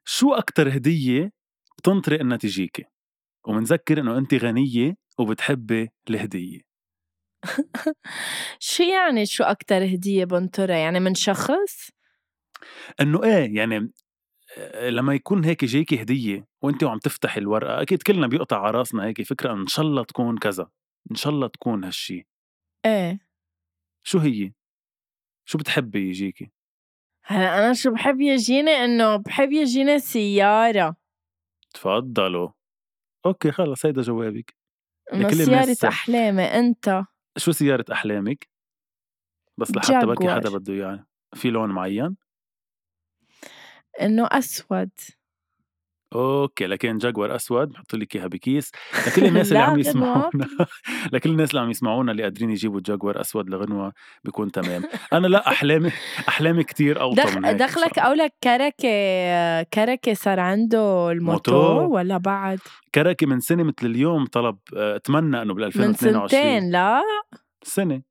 شو 0.05 0.35
أكثر 0.35 0.69
هدية 0.77 1.33
بتنطري 1.79 2.21
إنها 2.21 2.37
تجيكي 2.37 2.85
ومنذكر 3.47 4.01
إنه 4.01 4.19
أنت 4.19 4.35
غنية 4.35 4.97
وبتحبي 5.19 5.89
الهدية. 6.11 6.61
شو 8.59 8.83
يعني 8.83 9.27
شو 9.27 9.45
أكتر 9.45 9.85
هدية 9.85 10.25
بنطرها؟ 10.25 10.77
يعني 10.77 11.01
من 11.01 11.15
شخص؟ 11.15 11.91
إنه 13.01 13.25
إيه 13.25 13.57
يعني 13.57 13.93
آه، 14.59 14.91
لما 14.91 15.15
يكون 15.15 15.45
هيك 15.45 15.65
جايكي 15.65 16.03
هدية 16.03 16.47
وانت 16.63 16.83
وعم 16.85 16.99
تفتحي 16.99 17.41
الورقة 17.41 17.83
أكيد 17.83 18.03
كلنا 18.03 18.27
بيقطع 18.27 18.63
على 18.63 18.79
رأسنا 18.79 19.05
هيك 19.05 19.23
فكرة 19.23 19.53
إن 19.53 19.67
شاء 19.67 19.85
الله 19.85 20.05
تكون 20.05 20.39
كذا 20.39 20.71
إن 21.11 21.17
شاء 21.17 21.33
الله 21.33 21.47
تكون 21.49 21.85
هالشي. 21.85 22.27
إيه. 22.87 23.19
شو 24.03 24.19
هي؟ 24.19 24.53
شو 25.49 25.59
بتحبي 25.59 26.09
يجيكي 26.09 26.51
هلأ 27.25 27.59
أنا 27.59 27.73
شو 27.73 27.91
بحب 27.91 28.21
يجيني 28.21 28.71
إنه 28.71 29.17
بحب 29.17 29.53
يجيني 29.53 29.99
سيارة. 29.99 30.97
تفضلوا. 31.75 32.49
أوكي 33.27 33.51
خلص 33.53 33.87
هيدا 33.87 34.03
جوابك. 34.03 34.55
لكل 35.13 35.37
سيارة 35.37 35.63
الناس- 35.63 35.85
أحلامي 35.85 36.43
أنت؟ 36.43 37.05
شو 37.37 37.53
سيارة 37.53 37.85
أحلامك؟ 37.93 38.49
بس 39.59 39.71
لحتى 39.77 40.07
بركي. 40.07 40.29
حدا 40.35 40.51
بده 40.51 40.73
اياه 40.75 41.07
في 41.35 41.51
لون 41.51 41.71
معين؟ 41.71 42.17
إنه 44.01 44.29
أسود. 44.33 44.91
أوكي 46.15 46.67
لكن 46.67 46.99
جاكور 46.99 47.37
أسود 47.37 47.69
بحط 47.69 47.95
لك 47.95 48.17
إياها 48.17 48.27
بكيس 48.27 48.71
لكل 49.07 49.25
الناس 49.29 49.49
اللي 49.49 49.59
لا 49.59 49.65
عم. 49.67 49.79
يسمعونا 49.79 50.47
لكل 51.13 51.31
الناس 51.31 51.51
اللي 51.51 51.61
عم 51.61 51.71
يسمعونا 51.71 52.13
اللي 52.13 52.23
قادرين 52.23 52.51
يجيبوا 52.51 52.81
جاكور 52.87 53.21
أسود 53.21 53.51
لغنوه 53.51 53.93
بيكون 54.25 54.51
تمام 54.53 54.83
أنا 55.13 55.27
لا 55.27 55.49
أحلامي 55.49 55.91
أحلامي 56.29 56.65
كتير 56.65 57.01
أوطى 57.01 57.23
دخ 57.23 57.37
من 57.37 57.45
هيك 57.45 57.57
دخلك. 57.57 57.99
أولك 57.99 58.33
كركة 58.45 59.63
كركة 59.63 60.15
صار 60.15 60.41
عنده 60.41 61.11
الموتو 61.11 61.53
موتو؟ 61.53 61.95
ولا 61.95 62.17
بعد؟ 62.19 62.59
كركي 62.95 63.27
من 63.27 63.41
سنة 63.41 63.63
مثل 63.63 63.87
اليوم 63.87 64.27
طلب 64.27 64.59
آه، 64.77 64.97
أتمنى 64.97 65.43
إنه 65.43 65.55
بال 65.55 65.63
من 65.63 65.67
2022 65.85 66.29
سنتين 66.29 66.71
لا 66.73 67.03
سنة 67.63 68.03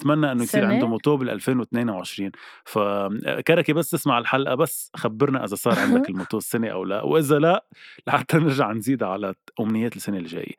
أتمنى 0.00 0.32
إنه 0.32 0.42
يصير؟ 0.42 0.64
عنده 0.64 0.86
موتو 0.86 1.16
بال 1.16 1.30
2022 1.30 2.30
فكركي 2.64 3.72
بس 3.72 3.90
تسمع 3.90 4.18
الحلقة 4.18 4.54
بس 4.54 4.90
خبرنا 4.96 5.44
إذا 5.44 5.54
صار 5.54 5.78
عندك 5.78 6.08
الموتو 6.10 6.38
السنة 6.38 6.68
أو 6.68 6.84
لا 6.84 7.02
وإذا 7.02 7.38
لا 7.38 7.64
لحتى 8.06 8.36
نرجع 8.38 8.72
نزيد 8.72 9.02
على 9.02 9.34
أمنيات 9.60 9.96
السنة 9.96 10.18
الجايه 10.18 10.54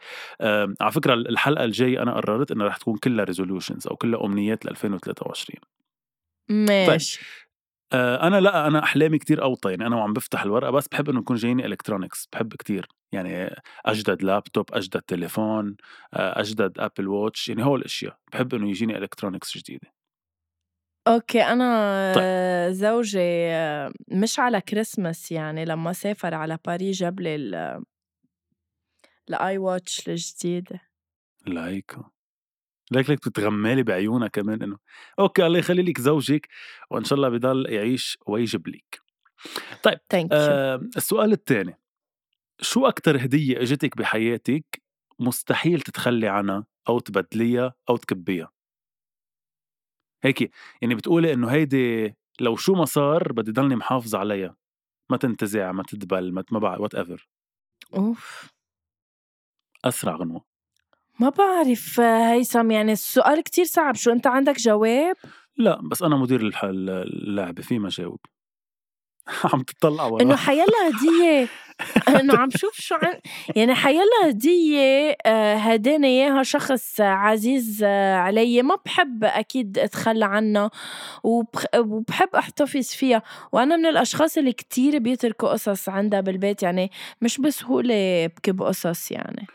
على 0.81 0.91
فكرة 0.91 1.13
الحلقة 1.13 1.63
الجاية 1.63 2.01
أنا 2.01 2.13
قررت 2.15 2.51
انها 2.51 2.67
رح 2.67 2.77
تكون 2.77 2.97
كلها 2.97 3.25
resolutions 3.25 3.87
أو 3.87 3.95
كلها 3.95 4.25
أمنيات 4.25 4.65
ل 4.65 4.69
2023 4.69 5.59
ماشي. 6.49 7.19
أنا 7.93 8.41
لأ 8.41 8.67
أنا 8.67 8.83
أحلامي 8.83 9.17
كتير 9.17 9.43
أوطى 9.43 9.69
يعني 9.69 9.87
أنا 9.87 9.95
وعم 9.95 10.13
بفتح 10.13 10.43
الورقة 10.43 10.71
بس 10.71 10.87
بحب 10.87 11.09
إنه 11.09 11.19
يكون 11.19 11.35
جايني 11.35 11.65
electronics 11.65 12.27
بحب 12.33 12.53
كتير 12.53 12.87
يعني 13.11 13.55
أجدد 13.85 14.23
لابتوب 14.23 14.65
أجدد 14.73 15.01
تليفون 15.01 15.75
آه، 16.13 16.39
أجدد 16.39 16.79
Apple 16.79 17.07
Watch 17.07 17.49
يعني 17.49 17.65
هول 17.65 17.79
الأشياء 17.79 18.17
بحب 18.33 18.53
إنه 18.53 18.69
يجيني 18.69 18.97
electronics 18.97 19.57
جديدة. 19.57 19.87
أوكي 21.07 21.43
أنا 21.43 22.13
طيب. 22.15 22.73
زوجي 22.73 23.19
آه، 23.51 23.91
مش 24.11 24.39
على 24.39 24.61
كريسماس 24.61 25.31
يعني 25.31 25.65
لما 25.65 25.93
سافر 25.93 26.33
على 26.33 26.57
باريس 26.65 26.97
جاب 26.97 27.19
لي 27.19 27.35
ال- 27.35 27.83
ال 29.29 29.57
iWatch 29.57 30.09
الجديدة. 30.09 30.81
لايكو. 31.47 32.03
ليك 32.91 33.09
ليك 33.09 33.19
بتتغامزلي 33.19 33.83
بعيونها 33.83 34.27
كمان 34.27 34.63
إنه 34.63 34.77
أوكي 35.19 35.45
الله 35.45 35.59
يخلي 35.59 35.81
لك 35.81 36.01
زوجك 36.01 36.47
وإن 36.89 37.03
شاء 37.03 37.15
الله 37.15 37.29
بضل 37.29 37.65
يعيش 37.69 38.17
ويجيب 38.27 38.67
لك 38.67 39.01
يو 40.31 40.37
آه 40.37 40.75
السؤال 40.97 41.31
الثاني 41.31 41.77
شو 42.61 42.87
أكتر 42.87 43.25
هدية 43.25 43.61
إجتك 43.61 43.97
بحياتك 43.97 44.81
مستحيل 45.19 45.81
تتخلي 45.81 46.27
عنها 46.27 46.65
أو 46.89 46.99
تبدليها 46.99 47.73
أو 47.89 47.97
تكبيها؟ 47.97 48.51
هيك 50.23 50.51
يعني 50.81 50.95
بتقولي 50.95 51.33
إنه 51.33 51.47
هيدي 51.51 52.15
لو 52.39 52.55
شو 52.55 52.73
ما 52.73 52.85
صار 52.85 53.31
بدي 53.31 53.51
ضلني 53.51 53.75
محافظة 53.75 54.17
عليها 54.17 54.55
ما 55.09 55.17
تنتزع 55.17 55.71
ما 55.71 55.83
تدبل 55.83 56.33
ما 56.33 56.43
ما 56.51 56.59
بعرف 56.59 56.81
whatever 56.81 57.29
أوف. 57.95 58.51
أسرع 59.85 60.15
غنوة. 60.15 60.50
ما 61.21 61.29
بعرف 61.29 61.99
هيثم 61.99 62.71
يعني 62.71 62.91
السؤال 62.91 63.43
كتير 63.43 63.65
صعب. 63.65 63.95
شو 63.95 64.11
أنت 64.11 64.27
عندك 64.27 64.57
جواب؟ 64.57 65.15
لا 65.57 65.81
بس 65.91 66.03
أنا 66.03 66.15
مدير 66.15 66.51
اللعبة 66.63 67.61
في 67.61 67.79
ما 67.79 67.89
جاوب 67.89 68.19
عم 69.53 69.61
تطلع 69.63 70.05
ورا. 70.05 70.21
إنه 70.21 70.35
حيلا 70.35 70.65
هدية. 70.87 71.47
إنه 72.19 72.37
عم 72.37 72.49
شوف 72.49 72.73
شو 72.81 72.95
عن 72.95 73.19
يعني 73.55 73.75
حيلا 73.75 74.03
هدية 74.25 75.17
آه، 75.25 75.55
هداني 75.55 76.07
إياها 76.07 76.43
شخص 76.43 77.01
عزيز 77.01 77.83
آه، 77.83 78.15
علي 78.15 78.61
ما 78.61 78.77
بحب 78.85 79.23
أكيد 79.23 79.79
أتخلى 79.79 80.25
عنها 80.25 80.71
وبخ... 81.23 81.65
وبحب 81.75 82.35
أحتفظ 82.35 82.85
فيها. 82.85 83.21
وأنا 83.51 83.77
من 83.77 83.85
الأشخاص 83.85 84.37
اللي 84.37 84.53
كتير 84.53 84.99
بيتركوا 84.99 85.49
قصص 85.49 85.89
عندها 85.89 86.21
بالبيت 86.21 86.63
يعني 86.63 86.91
مش 87.21 87.41
بسهوله 87.41 88.27
بكب 88.27 88.61
قصص 88.61 89.11
يعني. 89.11 89.47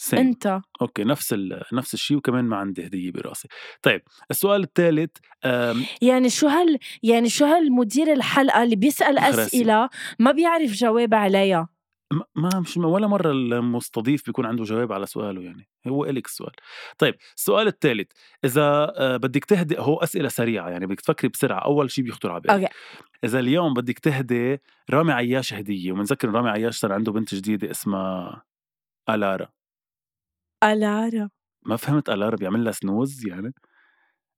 Same. 0.00 0.14
أنت. 0.18 0.60
أوكي 0.82 1.04
نفس 1.04 1.32
ال... 1.32 1.62
نفس 1.72 1.94
الشيء 1.94 2.16
وكمان 2.16 2.44
ما 2.44 2.56
عندي 2.56 2.86
هدية 2.86 3.10
براسي. 3.10 3.48
طيب 3.82 4.02
السؤال 4.30 4.62
الثالث 4.62 5.10
أم... 5.44 5.84
يعني 6.02 6.30
شو 6.30 6.46
هال 6.46 6.78
يعني 7.02 7.28
شو 7.28 7.44
هالمدير 7.44 8.12
الحلقة 8.12 8.62
اللي 8.62 8.76
بيسأل. 8.76 9.18
أسئلة 9.18 9.88
ما 10.18 10.32
بيعرف 10.32 10.72
جواب 10.72 11.14
عليها؟ 11.14 11.68
ما- 12.12 12.24
ما 12.34 12.60
مش 12.60 12.76
ولا 12.76 13.06
مرة 13.06 13.30
المستضيف 13.30 14.26
بيكون 14.26 14.46
عنده 14.46 14.64
جواب 14.64 14.92
على 14.92 15.06
سؤاله 15.06 15.42
يعني. 15.42 15.68
هو 15.86 16.04
إلك 16.04 16.26
السؤال. 16.26 16.52
طيب 16.98 17.14
السؤال 17.36 17.66
الثالث 17.66 18.12
إذا 18.44 18.92
آه، 18.96 19.16
بدك 19.16 19.44
تهدي 19.44 19.78
هو 19.78 19.96
أسئلة 19.96 20.28
سريعة 20.28 20.68
يعني 20.68 20.86
بدك 20.86 21.00
تفكري 21.00 21.28
بسرعة 21.28 21.58
أول 21.58 21.90
شيء 21.90 22.04
بيخطر 22.04 22.30
على 22.30 22.40
بالك. 22.40 22.52
إذا 23.24 23.38
اليوم 23.38 23.74
بدك 23.74 23.98
تهدي 23.98 24.58
رامي 24.90 25.12
عياش 25.12 25.54
هدية 25.54 25.92
ومنذكر 25.92 26.28
رامي 26.30 26.50
عياش 26.50 26.78
صار 26.78 26.92
عنده 26.92 27.12
بنت 27.12 27.34
جديدة 27.34 27.70
اسمها 27.70 28.42
ألارا. 29.10 29.48
الارا 30.64 31.28
ما 31.66 31.76
فهمت 31.76 32.08
الارا 32.10 32.36
بيعمل 32.36 32.64
لها 32.64 32.72
سنوز 32.72 33.26
يعني؟ 33.26 33.52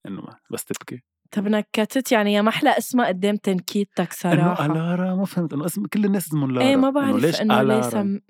إنه 0.06 0.20
ما- 0.20 0.36
بس 0.50 0.64
تبكي. 0.64 1.00
طب 1.30 1.48
نكتت 1.48 2.12
يعني 2.12 2.32
يا 2.34 2.42
محلى 2.42 2.78
اسمها 2.78 3.06
قدام 3.08 3.36
تنكيتك 3.36 3.98
إنه 4.00 4.08
صراحة. 4.54 4.66
الارا 4.66 5.14
ما 5.14 5.24
فهمت 5.24 5.52
إنه 5.52 5.66
اسم 5.66 5.86
كل 5.86 6.04
الناس 6.04 6.26
اسمهم 6.26 6.50
لارا 6.52 6.66
إيه 6.66 6.76
ما 6.76 6.88
إنه 6.88 6.90
بعرف 7.00 7.22
ليش 7.24 7.40
إنه 7.40 7.60
ألارا؟ 7.60 7.76
ليس 7.80 7.94
م- 7.94 8.20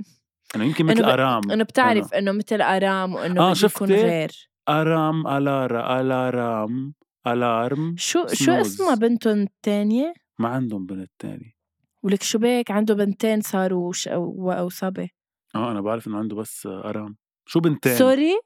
إنه 0.57 0.65
يمكن 0.65 0.87
مثل 0.87 1.05
ارام 1.05 1.51
إنه 1.51 1.65
بتعرف 1.65 2.15
إنه 2.15 2.33
مثل 2.33 2.63
ارام 2.63 3.15
وإنه 3.15 3.41
آه، 3.41 3.45
يكون 3.45 3.55
شفتي؟ 3.55 3.85
غير. 3.85 4.49
أرام 4.69 5.27
الارا 5.27 6.01
ألارام 6.01 6.95
alarm 7.27 7.95
شو 7.99 8.27
شو 8.27 8.35
snooze. 8.35 8.67
اسمها 8.75 8.95
بنتهم 8.95 9.43
الثانية؟ 9.43 10.15
ما 10.39 10.49
عندهم 10.49 10.87
بنت 10.87 11.11
تاني 11.19 11.57
ولك 12.03 12.23
شو 12.23 12.39
بك 12.39 12.71
عنده 12.71 12.95
بنتين 12.95 13.41
صاروا 13.41 13.93
ش... 13.93 14.09
و... 14.13 14.51
أو 14.53 14.69
صبي. 14.69 15.09
آه 15.55 15.71
أنا 15.73 15.81
بعرف 15.81 16.09
إنه 16.09 16.19
عنده 16.19 16.37
بس 16.37 16.67
أرام. 16.67 17.17
شو 17.51 17.61
بنتين 17.61 17.99
سوري؟ 17.99 18.41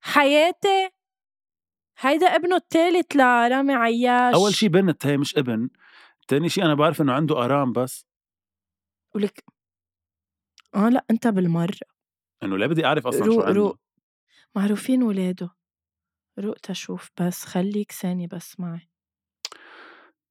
حياتي؟ 0.00 0.90
هيدا 1.98 2.26
ابنه 2.26 2.56
الثالث 2.56 3.16
لرامي 3.16 3.74
عياش. 3.74 4.34
أول 4.34 4.54
شيء 4.54 4.68
بنت 4.68 5.06
هي 5.06 5.16
مش 5.16 5.36
ابن. 5.36 5.70
تاني 6.28 6.48
شيء 6.48 6.64
أنا 6.64 6.74
بعرف 6.74 7.00
إنه 7.00 7.12
عنده 7.12 7.44
آرام 7.44 7.72
بس. 7.72 8.06
ولك 9.14 9.44
آه 10.74 10.88
لا 10.88 11.04
أنت 11.10 11.26
بالمرة. 11.26 11.88
إنه 12.42 12.58
لا 12.58 12.66
بدي 12.66 12.86
أعرف 12.86 13.06
أصلا 13.06 13.24
شو 13.24 13.40
عنده. 13.40 13.60
روق 13.60 13.78
معروفين 14.56 15.02
ولاده. 15.02 15.56
روق 16.38 16.54
تشوف 16.54 17.10
بس 17.20 17.44
خليك 17.44 17.92
ثانية 17.92 18.26
بس 18.26 18.60
معي. 18.60 18.90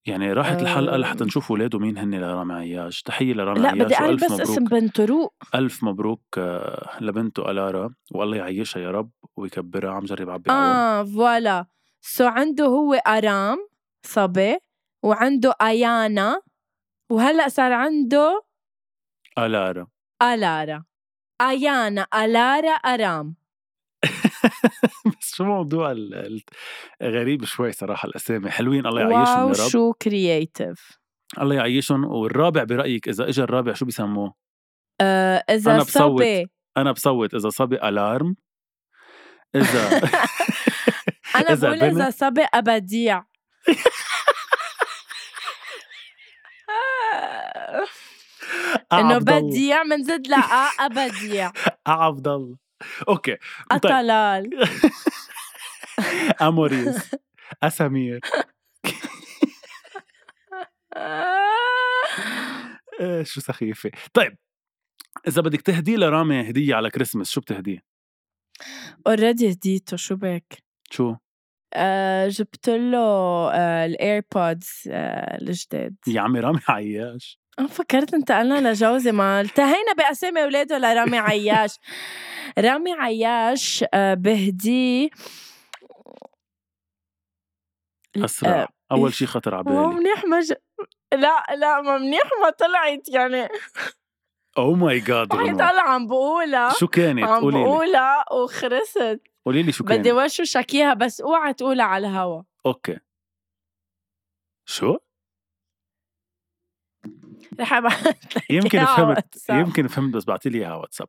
يعني 0.06 0.34
راحت 0.34 0.62
الحلقة 0.62 0.94
آه. 0.94 0.98
لحتى 0.98 1.24
نشوف 1.24 1.52
ولاده 1.52 1.80
مين 1.80 1.98
هن 1.98 2.16
لرامي 2.16 2.54
عياش. 2.54 3.02
تحية 3.02 3.34
لرامي 3.34 3.60
لا 3.60 3.70
عياش 3.70 3.82
بدي 3.84 3.96
أعرف 3.96 4.16
بس 4.24 4.32
مبروك. 4.32 4.42
اسم 4.42 4.64
بنته 4.64 5.06
روق 5.06 5.34
ألف 5.56 5.84
مبروك 5.84 6.22
آه، 6.38 6.98
لبنته 7.02 7.52
ألارا. 7.52 7.94
والله 8.12 8.38
يعيشها 8.38 8.80
يا 8.80 8.92
رب 8.92 9.10
ويكبرها 9.36 9.92
عم 9.92 10.06
جرب 10.06 10.30
عبي 10.30 10.52
آه 10.52 11.04
voilà. 11.04 11.66
so 12.02 12.26
عنده 12.28 12.66
هو 12.66 12.94
أرام 12.94 13.68
صبي 14.06 14.58
وعنده 15.04 15.56
أيانا 15.62 16.42
وهلأ 17.10 17.48
صار 17.50 17.74
عنده 17.74 18.44
ألارا. 19.38 19.88
ألارا. 20.22 20.84
أيانا 21.42 22.08
ألارا 22.16 22.70
أرام. 22.72 23.36
بس 25.34 25.38
شو 25.38 25.44
موضوع 25.44 25.96
غريب 27.04 27.46
شوي 27.46 27.72
صراحة 27.72 28.08
الأسامي. 28.08 28.50
حلوين 28.52 28.86
الله 28.86 29.02
يعيشهم 29.02 29.48
يا 29.48 29.54
رب. 29.54 29.70
شو 29.70 29.94
كرييتيف 29.94 30.92
الله 31.42 31.56
يعيشهم. 31.56 32.06
والرابع 32.06 32.64
برأيك 32.64 33.08
إذا 33.10 33.30
إجا 33.30 33.44
الرابع 33.44 33.74
شو 33.74 33.86
بيسموه؟ 33.86 34.34
آه 35.02 35.44
إذا 35.50 35.72
أنا 35.72 35.80
بصوت. 35.80 35.90
صبي. 36.22 36.48
أنا 36.78 36.92
بصوت. 36.92 37.34
إذا 37.34 37.50
صبي 37.50 37.76
ألارم. 37.90 38.36
إذا 39.56 39.88
أنا 41.36 41.50
إذا 41.54 41.68
بقول 41.70 41.80
بنت- 41.80 41.96
إذا 42.02 42.10
صبي 42.10 42.46
أبديع. 42.54 43.24
إنه 48.94 49.14
أعبد 49.14 49.30
الله. 49.30 49.50
بديع 49.50 49.84
منزد 49.84 50.28
لأ 50.28 50.38
أبديع. 50.80 51.52
أعبد 51.88 52.28
الله 52.28 52.56
أوكي. 53.10 53.38
طيب. 53.82 54.54
أطلال 56.00 56.42
أموريس 56.42 57.16
أسامير. 57.64 58.20
إيه 63.00 63.24
شو 63.24 63.42
سخيفة. 63.42 63.92
طيب 64.14 64.38
إذا 65.28 65.42
بدك 65.42 65.62
تهدي 65.62 65.96
لرامي 65.96 66.50
هدية 66.50 66.76
على 66.76 66.90
كريسمس 66.90 67.32
شو 67.32 67.42
بتهديه؟ 67.42 67.84
already 69.08 69.52
هديته 69.52 69.98
شو 69.98 70.16
بك؟ 70.16 70.64
شو؟ 70.92 71.16
آه 71.74 72.28
جبت 72.28 72.70
له 72.70 72.98
آه 73.54 73.86
ال 73.86 73.96
AirPods 73.96 74.70
آه 74.92 75.38
الجداد. 75.42 75.96
يا 76.08 76.22
عمي 76.22 76.40
رامي 76.40 76.60
عياش. 76.70 77.40
أنا 77.60 77.68
فكرت 77.68 78.14
انتقلنا 78.14 78.72
لجوزي 78.72 79.12
ما 79.12 79.42
التهينا 79.42 79.94
بأسامي 79.98 80.44
أولاده 80.44 80.78
لرامي 80.78 81.18
عياش. 81.18 81.80
رامي 82.66 82.92
عياش 82.94 83.86
آه 83.94 84.14
بهديه 88.16 88.26
أسرع 88.26 88.68
أول 88.92 89.14
شي 89.14 89.26
خطر 89.26 89.56
على 89.56 89.64
بالي 89.64 89.88
منيح 89.88 90.26
ما 90.26 90.40
ج... 90.40 90.54
لا 91.14 91.46
لا 91.56 91.82
ما 91.82 91.98
منيح 91.98 92.30
ما 92.42 92.50
طلعت 92.50 93.10
يعني 93.10 93.48
oh 94.58 94.74
my 94.74 95.00
god 95.00 95.34
وحيد 95.34 95.50
الله 95.50 95.82
عم 95.82 96.08
بقولها 96.08 96.70
شو 96.70 96.88
كانت؟ 96.88 97.24
عم 97.24 97.42
قولي 97.42 97.64
بقولها 97.64 98.34
وخرست 98.34 99.22
قولي 99.46 99.64
لي 99.64 99.72
شو 99.72 99.84
بدي 99.84 99.96
كانت؟ 99.96 100.08
وشوشيها 100.08 100.94
بس 100.94 101.22
اوعى 101.22 101.54
تقولها 101.54 101.86
على 101.86 102.08
الهوا 102.08 102.44
okay 102.66 103.00
شو؟ 104.66 104.98
رح 107.60 107.74
ابعت 107.74 108.08
لك 108.08 108.52
يمكن 108.52 108.86
فهمت 108.86 109.18
واتساب. 109.18 109.60
يمكن 109.60 109.88
فهمت 109.88 110.16
بس 110.16 110.26
بعتي 110.26 110.50
لي 110.50 110.58
إياها 110.58 110.76
واتساب 110.76 111.08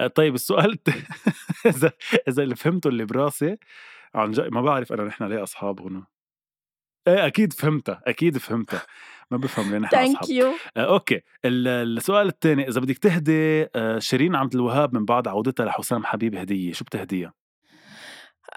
آه، 0.00 0.06
طيب 0.06 0.34
السؤال. 0.34 0.78
إذا 1.66 1.92
إذا 2.28 2.42
اللي 2.42 2.56
فهمته 2.56 2.88
اللي 2.88 3.04
براسي 3.04 3.56
عن 4.14 4.30
جد 4.30 4.52
ما 4.52 4.62
بعرف 4.62 4.92
أنا 4.92 5.04
نحن 5.04 5.24
ليه 5.24 5.42
أصحاب 5.42 5.80
هنا 5.80 6.06
إيه 7.08 7.26
أكيد 7.26 7.52
فهمتها 7.52 8.02
أكيد 8.06 8.38
فهمتها. 8.38 8.82
ما 9.30 9.36
بفهم 9.38 9.70
ليه 9.70 9.78
نحن 9.78 9.90
thank 9.96 10.28
you 10.30 10.52
آه، 10.76 10.80
okay. 10.94 11.20
ال- 11.44 11.68
السؤال 11.98 12.28
الثاني 12.28 12.68
إذا 12.68 12.80
بدك 12.80 12.98
تهدي 12.98 13.66
آه، 13.76 13.98
شيرين 13.98 14.34
عبد 14.34 14.54
الوهاب 14.54 14.94
من 14.94 15.04
بعد 15.04 15.28
عودتها 15.28 15.66
لحسام 15.66 16.04
حبيب 16.04 16.34
هدية 16.34 16.72
شو 16.72 16.84
بتهديها؟ 16.84 17.32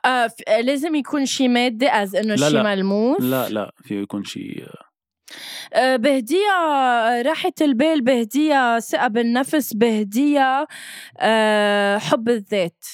آه 0.06 0.30
لازم 0.62 0.96
يكون 0.96 1.26
شي 1.26 1.48
مادي 1.48 1.88
as 2.04 2.15
انه 2.16 2.36
شي. 2.36 2.64
ملموس. 2.64 3.22
لا 3.22 3.50
لا 3.50 3.74
فيه 3.84 4.00
يكون 4.02 4.24
شيء 4.24 4.66
آه. 5.74 5.96
بهديها 5.96 7.22
راحة 7.22 7.52
البال 7.62 8.02
بهديها 8.02 8.80
ثقة 8.80 9.08
بالنفس 9.08 9.74
بهديها 9.74 10.68
آه 11.20 11.98
حب 11.98 12.30
الذات. 12.30 12.86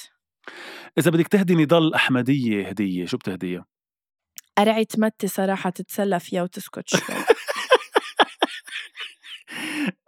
إذا 0.98 1.10
بدك 1.10 1.28
تهدي 1.28 1.54
نضال 1.54 1.82
الاحمديه 1.82 2.68
هدية 2.68 3.06
شو 3.06 3.16
بتهديها؟ 3.16 3.71
قرعة 4.58 4.86
متي 4.98 5.28
صراحة 5.28 5.70
تتسلى 5.70 6.20
فيها 6.20 6.42
وتسكت 6.42 6.88
شوي 6.88 7.00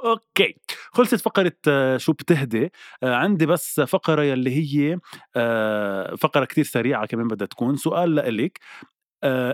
أوكي. 0.05 0.55
خلصت 0.93 1.15
فقرة 1.15 1.53
آه، 1.69 1.97
شو 1.97 2.13
بتهدي. 2.13 2.73
آه، 3.03 3.15
عندي 3.15 3.47
بس 3.47 3.81
فقرة 3.81 4.23
يلي 4.23 4.51
هي 4.91 4.99
آه، 5.37 6.15
فقرة 6.17 6.45
كتير 6.45 6.65
سريعة 6.65 7.07
كمان 7.07 7.29
بدها 7.29 7.47
تكون. 7.47 7.77
سؤال 7.77 8.15
لإلك. 8.15 8.59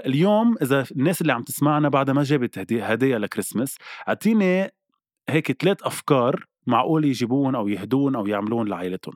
اليوم 0.07 0.57
إذا 0.63 0.85
الناس 0.93 1.21
اللي 1.21 1.33
عم 1.33 1.43
تسمعنا 1.43 1.89
بعد 1.89 2.11
ما 2.11 2.23
جابت 2.23 2.59
هدي- 2.59 2.83
هدايا 2.83 3.19
لكريسمس 3.19 3.77
أعطيني 4.09 4.71
هيك 5.29 5.63
ثلاث 5.63 5.83
أفكار 5.83 6.45
معقول 6.67 7.05
يجيبون 7.05 7.55
أو 7.55 7.69
يهدون 7.69 8.17
أو 8.17 8.27
يعملون 8.27 8.69
لعائلتهم. 8.69 9.15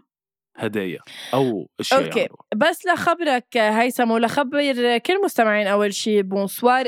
هدايا 0.56 0.98
أو 1.34 1.68
أشياء 1.80 2.04
okay. 2.04 2.18
يعملوها. 2.18 2.44
بس 2.54 2.86
لخبرك 2.86 3.56
هيثم 3.56 4.10
ولخبر 4.10 4.98
كل 4.98 5.12
المستمعين 5.12 5.66
أول 5.66 5.94
شي 5.94 6.22
bonsoir 6.22 6.86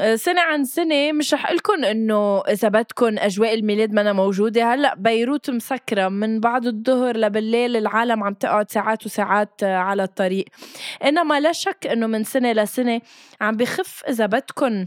آه، 0.00 0.14
سنة 0.14 0.40
عن 0.40 0.64
سنة 0.64 1.12
مش 1.12 1.34
رح 1.34 1.52
قلكم 1.52 1.84
إنه 1.84 2.40
إذا 2.40 2.68
بدكم 2.68 3.18
أجواء 3.18 3.54
الميلاد 3.54 3.92
منا 3.92 4.12
موجودة 4.12 4.74
هلأ 4.74 4.94
بيروت 4.94 5.50
مسكرة 5.50 6.08
من 6.08 6.40
بعد 6.40 6.66
الظهر 6.66 7.16
لبالليل 7.16 7.76
العالم 7.76 8.24
عم 8.24 8.34
تقعد 8.34 8.70
ساعات 8.70 9.06
وساعات 9.06 9.64
على 9.64 10.02
الطريق 10.02 10.44
إنما 11.04 11.40
لا 11.40 11.52
شك 11.52 11.86
إنه 11.86 12.06
من 12.06 12.24
سنة 12.24 12.52
لسنة 12.52 13.00
عم 13.40 13.56
بخف 13.56 14.04
إذا 14.08 14.26
بدكم 14.26 14.86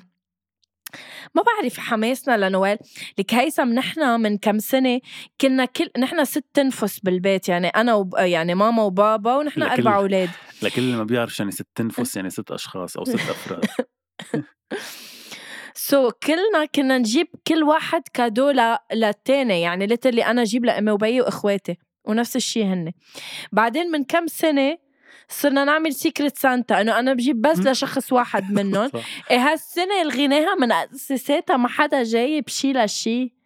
ما 1.36 1.42
بعرف 1.44 1.80
حماسنا 1.80 2.38
لنوال 2.50 2.78
لك 3.20 3.34
هيثم 3.34 3.74
نحن 3.74 4.22
من 4.22 4.38
كم 4.38 4.60
سنة 4.60 5.00
كنا 5.42 5.66
كل 5.66 5.90
نحن 6.00 6.26
ست 6.26 6.46
تنفس 6.54 7.00
بالبيت 7.00 7.50
يعني 7.50 7.68
أنا 7.68 7.94
وب... 7.94 8.14
يعني 8.18 8.56
ماما 8.56 8.84
وبابا 8.84 9.36
ونحن 9.36 9.60
لكل- 9.60 9.72
أربع 9.72 9.96
أولاد. 9.98 10.30
لكل 10.64 10.82
اللي 10.82 10.98
ما 10.98 11.04
بيعرف 11.04 11.40
يعني 11.40 11.52
ست 11.52 11.68
تنفس 11.76 12.16
يعني 12.18 12.30
ست 12.30 12.52
أشخاص 12.52 12.98
أو 12.98 13.06
ست 13.06 13.16
أفراد. 13.16 13.66
so 15.74 16.10
so, 16.10 16.14
كلنا 16.24 16.66
كنا 16.76 16.98
نجيب 16.98 17.28
كل 17.48 17.64
واحد 17.64 18.02
cadeau 18.14 18.50
ل... 18.50 18.78
للتاني 18.94 19.62
يعني 19.62 19.88
literally 19.88 20.26
أنا 20.26 20.42
أجيب 20.42 20.66
لأمي 20.66 20.92
وبيي 20.92 21.22
وإخواتي 21.22 21.78
ونفس 22.06 22.36
الشيء 22.36 22.66
هن 22.66 22.92
بعدين 23.52 23.92
من 23.92 24.04
كم 24.04 24.28
سنة 24.28 24.78
صرنا 25.32 25.64
نعمل 25.66 25.94
secret 25.94 26.38
Santa 26.38 26.82
انه 26.82 27.00
أنا 27.00 27.14
بجيب 27.14 27.42
بس. 27.42 27.60
لشخص 27.60 28.14
واحد 28.14 28.52
منهم. 28.58 28.92
إيه 29.32 29.38
هالسنة 29.38 30.04
لغيناها 30.06 30.56
من 30.56 30.72
أساساتها 30.72 31.58
ما 31.58 31.68
حدا 31.68 32.04
جايب 32.04 32.50
شي 32.50 32.74
لشي. 32.74 33.42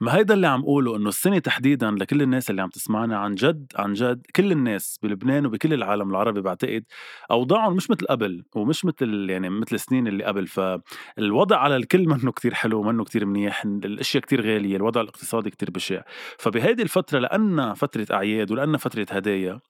ما 0.00 0.16
هيدا 0.16 0.34
اللي 0.34 0.46
عم 0.46 0.62
قوله 0.62 0.96
إنه 0.96 1.08
السنة 1.08 1.38
تحديدا 1.38 1.90
لكل 1.90 2.22
الناس 2.22 2.50
اللي 2.50 2.62
عم 2.62 2.68
تسمعنا 2.68 3.18
عن 3.18 3.34
جد 3.34 3.72
عن 3.76 3.92
جد 3.92 4.26
كل 4.36 4.52
الناس 4.52 4.98
بلبنان 5.02 5.46
وبكل 5.46 5.74
العالم 5.74 6.10
العربي 6.10 6.40
بعتقد 6.40 6.84
أوضاعهم 7.30 7.76
مش 7.76 7.90
مثل 7.90 8.06
قبل 8.06 8.44
ومش 8.54 8.84
مثل 8.84 9.26
يعني 9.30 9.50
مثل 9.50 9.74
السنين 9.74 10.06
اللي 10.06 10.24
قبل. 10.24 10.46
فالوضع 10.46 11.56
على 11.58 11.76
الكل 11.76 12.08
منه 12.08 12.32
كتير 12.32 12.54
حلو 12.54 12.82
منه 12.82 13.04
كتير 13.04 13.26
منيح 13.26 13.64
الأشياء 13.64 14.22
كتير 14.22 14.40
غالية 14.40 14.76
الوضع 14.76 15.00
الاقتصادي 15.00 15.50
كتير 15.50 15.70
بشع. 15.70 16.02
فبهيدي 16.38 16.82
الفترة 16.82 17.18
لأنها 17.18 17.74
فترة 17.74 18.06
أعياد 18.12 18.50
ولأنها 18.50 18.78
فترة 18.78 19.06
هدايا 19.10 19.60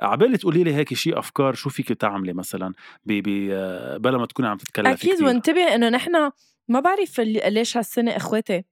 عبالي 0.00 0.36
تقولي 0.36 0.64
لي 0.64 0.74
هيك 0.74 0.94
شيء 0.94 1.18
أفكار 1.18 1.54
شو 1.54 1.70
فيك 1.70 1.88
تعملي 1.88 2.32
مثلا 2.32 2.72
بلا 3.04 4.18
ما 4.18 4.26
تكوني 4.26 4.48
عم 4.48 4.56
تتكلفي 4.56 4.92
أكيد. 5.12 5.22
وانتبه 5.22 5.74
إنه 5.74 5.88
نحن 5.88 6.30
ما 6.68 6.80
بعرف 6.80 7.20
ليش 7.20 7.76
هالسنة 7.76 8.16
إخواتي 8.16 8.64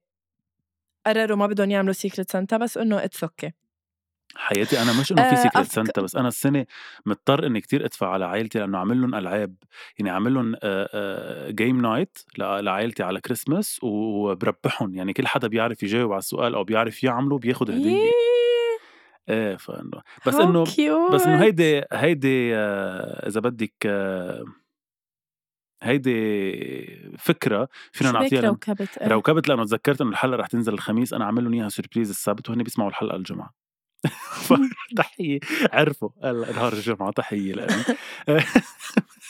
قرروا 1.05 1.37
ما 1.37 1.47
بدهم 1.47 1.71
يعملوا 1.71 1.93
secret 1.93 2.31
Santa 2.31 2.57
بس 2.57 2.77
إنه 2.77 3.03
it's 3.03 3.23
okay 3.23 3.51
حياتي 4.35 4.81
أنا 4.81 4.99
مش 4.99 5.11
إنه 5.11 5.29
في 5.29 5.35
آه، 5.35 5.43
secret 5.43 5.67
أفك- 5.67 5.71
سانتا 5.71 6.01
بس 6.01 6.15
أنا 6.15 6.27
السنة 6.27 6.65
مضطر 7.05 7.45
إني 7.47 7.61
كتير 7.61 7.85
أدفع 7.85 8.09
على 8.09 8.25
عائلتي 8.25 8.59
لأنه 8.59 8.77
عامل 8.77 9.01
لهم 9.01 9.15
ألعاب. 9.15 9.55
يعني 9.99 10.09
عامل 10.09 10.33
لهم 10.33 10.55
game 11.55 11.81
night 11.81 12.17
لعائلتي 12.37 13.03
على 13.03 13.21
كريسماس 13.21 13.79
وبربحهم. 13.83 14.95
يعني 14.95 15.13
كل 15.13 15.27
حدا 15.27 15.47
بيعرف 15.47 15.83
يجاوب 15.83 16.11
على 16.11 16.19
السؤال 16.19 16.55
أو 16.55 16.63
بيعرف 16.63 17.03
يعمله 17.03 17.37
بياخذ 17.37 17.71
هدية. 17.71 18.11
إيه 19.29 19.55
فانه 19.55 20.01
بس 20.27 20.35
how 20.35 20.41
إنه 20.41 20.65
cute. 20.65 21.13
بس 21.13 21.21
إنه 21.21 21.41
هيدي 21.41 21.81
هيدي 21.93 22.55
آه، 22.55 23.27
إذا 23.27 23.39
بدك 23.39 23.73
آه، 23.85 24.45
هيدي 25.83 27.15
فكرة 27.17 27.69
فينا 27.91 28.11
نعطيها 28.11 28.41
روكبت 28.41 28.97
إيه. 28.97 29.07
روكبت 29.07 29.47
لأنه 29.47 29.65
تذكرت 29.65 30.01
إنه 30.01 30.09
الحلقة 30.09 30.37
رح 30.37 30.47
تنزل 30.47 30.73
الخميس 30.73 31.13
أنا 31.13 31.25
عامل 31.25 31.43
لهم 31.43 31.53
إياها 31.53 31.69
surprise 31.69 32.09
السبت 32.09 32.49
وهن 32.49 32.63
بيسمعوا 32.63 32.89
الحلقة 32.89 33.15
الجمعة. 33.15 33.53
تحية. 34.97 35.39
عرفوا 35.73 36.09
هلا 36.23 36.51
نهار 36.51 36.73
الجمعة 36.73 37.11
تحية 37.11 37.53
لهم 37.53 37.83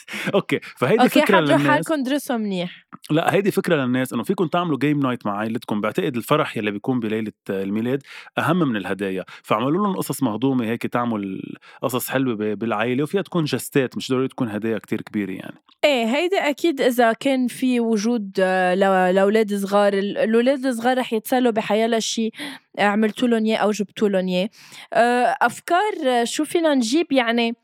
okay 0.35 0.59
فهيدي 0.77 1.03
okay 1.03 1.21
فكرة 1.21 1.39
للناس. 1.39 1.67
حالكم 1.67 2.03
درسوا 2.03 2.37
منيح. 2.37 2.85
لا 3.11 3.33
هيدي 3.33 3.51
فكرة 3.51 3.75
للناس 3.75 4.13
إنه 4.13 4.23
فيكم 4.23 4.47
تعملوا 4.47 4.77
game 4.77 4.99
night 4.99 5.25
مع 5.25 5.37
عائلتكم. 5.37 5.81
بعتقد 5.81 6.15
الفرح 6.15 6.57
يلي 6.57 6.71
بيكون 6.71 6.99
بليلة 6.99 7.31
الميلاد 7.49 8.03
أهم 8.37 8.59
من 8.59 8.75
الهدايا. 8.75 9.25
فعملوا 9.43 9.71
لهم 9.71 9.95
قصص 9.95 10.23
مهضومة 10.23 10.65
هيك 10.65 10.87
تعمل 10.87 11.41
قصص 11.81 12.09
حلوة 12.09 12.35
بالعائلة 12.35 13.03
وفيها 13.03 13.21
تكون 13.21 13.43
جستات 13.43 13.97
مش 13.97 14.11
ضروري 14.11 14.27
تكون 14.27 14.49
هدايا 14.49 14.77
كتير 14.77 15.01
كبيرة 15.01 15.31
يعني. 15.31 15.55
إيه 15.83 16.05
هيدا 16.05 16.37
أكيد 16.49 16.81
إذا 16.81 17.13
كان 17.13 17.47
في 17.47 17.79
وجود 17.79 18.31
آه، 18.39 18.73
لأولاد 19.11 19.53
صغار 19.55 19.93
ال- 19.93 20.17
الأولاد 20.17 20.65
الصغار 20.65 20.97
رح 20.97 21.13
يتسلوا 21.13 21.51
بحيالله 21.51 21.99
شيء 21.99 22.31
عملتوا 22.79 23.27
لهم 23.27 23.45
إياه 23.45 23.57
أو 23.57 23.71
جبتوا 23.71 24.09
لهم 24.09 24.27
إياه. 24.27 24.49
آه، 24.93 25.35
أفكار 25.41 25.93
آه، 26.07 26.23
شو 26.23 26.45
فينا 26.45 26.73
نجيب 26.75 27.11
يعني؟ 27.11 27.55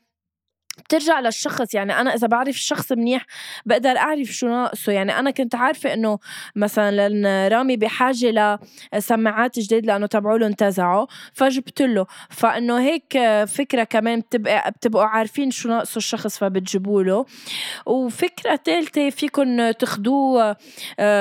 بترجع 0.78 1.20
للشخص 1.20 1.74
يعني 1.74 2.00
أنا 2.00 2.14
إذا 2.14 2.26
بعرف 2.26 2.56
الشخص 2.56 2.92
منيح 2.92 3.26
بقدر 3.66 3.96
أعرف 3.96 4.28
شو 4.28 4.48
ناقصه. 4.48 4.92
يعني 4.92 5.18
أنا 5.18 5.30
كنت 5.30 5.54
عارفة 5.54 5.94
إنه 5.94 6.18
مثلا 6.56 7.48
رامي 7.48 7.76
بحاجة 7.76 8.58
لسماعات 8.94 9.58
جديد 9.58 9.86
لأنه 9.86 10.06
تبعوله 10.06 10.46
انتزعوا 10.46 11.06
فجبت 11.32 11.82
له. 11.82 12.06
فإنه 12.30 12.80
هيك 12.80 13.18
فكرة 13.44 13.84
كمان 13.84 14.20
بتبقى 14.20 14.70
بتبقوا 14.70 15.04
عارفين 15.04 15.50
شو 15.50 15.68
ناقصه 15.68 15.96
الشخص 15.96 16.38
فبتجيبوا 16.38 17.02
له. 17.02 17.24
وفكرة 17.86 18.56
ثالثة 18.64 19.10
فيكم 19.10 19.70
تاخدوه 19.70 20.56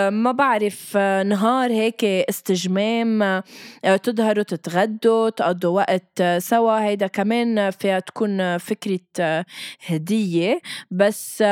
ما 0.10 0.32
بعرف 0.32 0.97
نهار 1.26 1.72
هيك 1.72 2.03
استجمام 2.03 3.41
تظهروا 4.03 4.43
تتغدوا 4.43 5.30
تقضوا 5.30 5.76
وقت 5.76 6.24
سوا. 6.38 6.84
هيدا 6.84 7.08
كمان 7.08 7.72
فيها 7.72 7.99
تكون 7.99 8.58
فكرة 8.58 8.99
هدية 9.88 10.62
بس 10.91 11.43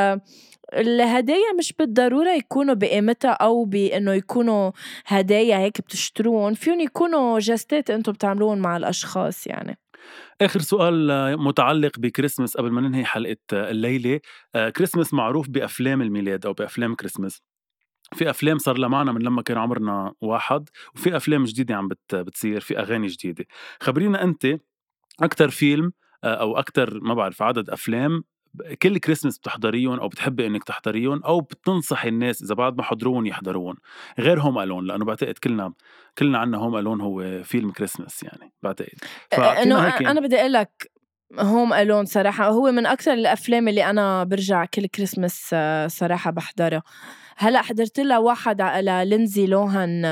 الهدايا 0.74 1.54
مش 1.60 1.74
بالضرورة 1.80 2.30
يكونوا 2.30 2.76
بقيمتها 2.76 3.32
أو 3.32 3.66
بإنه 3.66 4.14
يكونوا 4.14 4.72
هدايا 5.06 5.58
هيك 5.58 5.82
بتشتروهم 5.82 6.54
فيهم 6.54 6.80
يكونوا 6.80 7.40
جستات 7.40 7.90
أنتم 7.90 8.12
بتعملوهم 8.12 8.58
مع 8.58 8.78
الأشخاص 8.78 9.48
يعني. 9.48 9.78
آخر 10.42 10.60
سؤال 10.60 11.08
متعلق 11.40 12.00
بكريسمس 12.00 12.58
قبل 12.58 12.72
ما 12.72 12.82
ننهي 12.82 13.06
حلقة 13.06 13.38
الليلة. 13.54 14.20
كريسمس 14.76 15.14
معروف 15.14 15.50
بأفلام 15.50 16.02
الميلاد 16.02 16.46
أو 16.46 16.54
بأفلام 16.54 16.96
كريسمس. 16.96 17.42
في 18.14 18.30
أفلام 18.30 18.58
صار 18.58 18.78
لها 18.78 18.90
معنا 18.90 19.12
من 19.12 19.22
لما 19.22 19.42
كان 19.42 19.58
عمرنا 19.58 20.14
واحد 20.22 20.70
وفي 20.96 21.16
أفلام 21.16 21.44
جديدة 21.44 21.76
عم 21.76 21.90
بتصير 22.14 22.60
في 22.60 22.80
أغاني 22.80 23.08
جديدة. 23.08 23.46
خبرينا 23.82 24.24
أنت 24.24 24.58
أكثر 25.22 25.50
فيلم 25.50 25.92
أو 26.26 26.58
أكثر 26.58 27.00
ما 27.02 27.14
بعرف 27.14 27.42
عدد 27.42 27.70
أفلام 27.70 28.24
كل 28.82 28.98
كريسمس 28.98 29.38
بتحضريهم 29.38 30.00
أو 30.00 30.08
بتحبي 30.08 30.48
إنك 30.48 30.64
تحضريهم 30.64 31.24
أو 31.24 31.42
بتنصحي 31.42 32.10
الناس 32.10 32.42
إذا 32.44 32.56
بعد 32.56 32.78
ما 32.78 32.84
حضروهم 32.84 33.26
يحضروهم 33.26 33.76
غير 34.20 34.42
هوم 34.42 34.60
الون 34.60 34.86
لأنه 34.86 35.06
بعتقد 35.06 35.38
كلنا 35.38 35.74
كلنا 36.18 36.38
عنا 36.38 36.58
هوم 36.58 36.78
الون 36.78 37.02
هو 37.02 37.44
فيلم 37.44 37.72
كريسمس 37.72 38.24
يعني 38.24 38.54
بعتقد. 38.64 38.98
إنه 39.34 39.98
أنا 39.98 40.20
بدي 40.20 40.40
أقول 40.40 40.54
لك 40.54 40.92
هوم 41.40 41.74
الون 41.74 42.06
صراحة 42.06 42.48
هو 42.48 42.72
من 42.72 42.86
أكثر 42.86 43.14
الأفلام 43.14 43.68
اللي 43.68 43.90
أنا 43.90 44.24
برجع 44.24 44.66
كل 44.66 44.86
كريسمس 44.86 45.56
صراحة 45.88 46.32
بحضرها 46.32 46.84
هلأ 47.38 47.62
حضرت 47.62 48.00
لها 48.00 48.18
واحد 48.18 48.62
على 48.62 49.04
لينزي 49.06 49.48
لوهان 49.48 50.06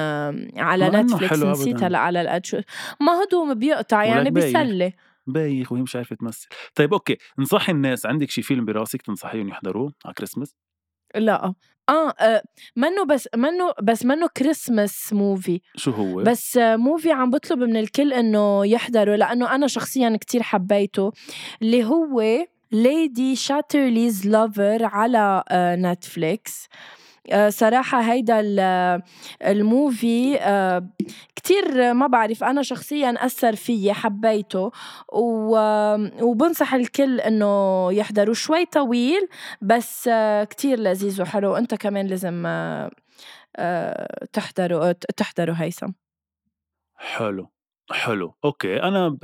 على 0.58 0.90
نتفليكس 0.90 1.44
نسيت 1.44 1.84
هلا 1.84 1.98
على 1.98 2.22
الاد 2.22 2.46
شو 2.46 2.62
ما 3.02 3.24
هدوم 3.24 3.54
بيقطع 3.54 4.04
يعني 4.04 4.30
بيسلي. 4.32 4.94
بايخ 5.28 5.72
وهي 5.72 5.82
مش 5.82 5.96
عارفة 5.96 6.16
تمثل. 6.16 6.48
طيب 6.76 6.94
okay 6.94 7.18
انصحي 7.40 7.72
الناس 7.72 8.06
عندك 8.06 8.30
شي 8.30 8.42
فيلم 8.42 8.66
براسك 8.66 9.02
تنصحيهم 9.02 9.50
يحضروه 9.50 9.94
على 10.06 10.14
كريسمس 10.14 10.56
لا. 11.16 11.54
آه, 11.90 12.14
آه 12.20 12.44
منه 12.76 13.06
بس 13.06 13.30
منه 13.36 13.74
بس 13.84 14.06
منه 14.06 14.28
Christmas 14.38 15.14
movie 15.14 15.62
شو 15.76 15.92
هو؟ 15.92 16.24
بس 16.24 16.58
آه 16.58 16.76
movie 16.76 17.12
عم 17.12 17.30
بطلب 17.30 17.60
من 17.60 17.78
الكل 17.78 18.14
إنه 18.14 18.66
يحضروا 18.66 19.16
لأنه 19.16 19.56
أنا 19.56 19.68
شخصيا 19.68 20.18
كتير 20.22 20.44
حبيته 20.44 21.12
اللي 21.62 21.84
هو 21.84 22.46
Lady 22.72 23.36
Chatterley's 23.36 24.28
Lover 24.28 24.86
على 24.86 25.44
آه 25.50 25.76
نتفليكس 25.76 26.68
آه، 26.72 27.03
صراحة 27.50 28.02
هيدا 28.02 28.40
ال 29.46 29.61
movie 29.61 30.38
آه، 30.42 30.90
كتير 31.36 31.94
ما 31.94 32.08
بعرف 32.08 32.44
أنا 32.44 32.62
شخصيا 32.62 33.26
أثر 33.26 33.56
فيي 33.56 33.94
حبيته 33.94 34.72
وبنصح 36.22 36.74
الكل 36.74 37.20
إنه 37.20 37.92
يحضروا 37.94 38.34
شوي 38.34 38.66
طويل 38.66 39.28
بس 39.62 40.08
آه، 40.12 40.44
كتير 40.44 40.80
لذيذ 40.80 41.22
وحلو. 41.22 41.52
وأنت 41.54 41.76
كمان 41.76 42.08
لازم 42.08 42.48
تحضروا 44.34 44.92
تحضروا 44.92 45.56
هيثم. 45.58 45.92
حلو. 46.96 47.53
حلو، 47.92 48.36
okay، 48.46 48.82
أنا 48.84 49.18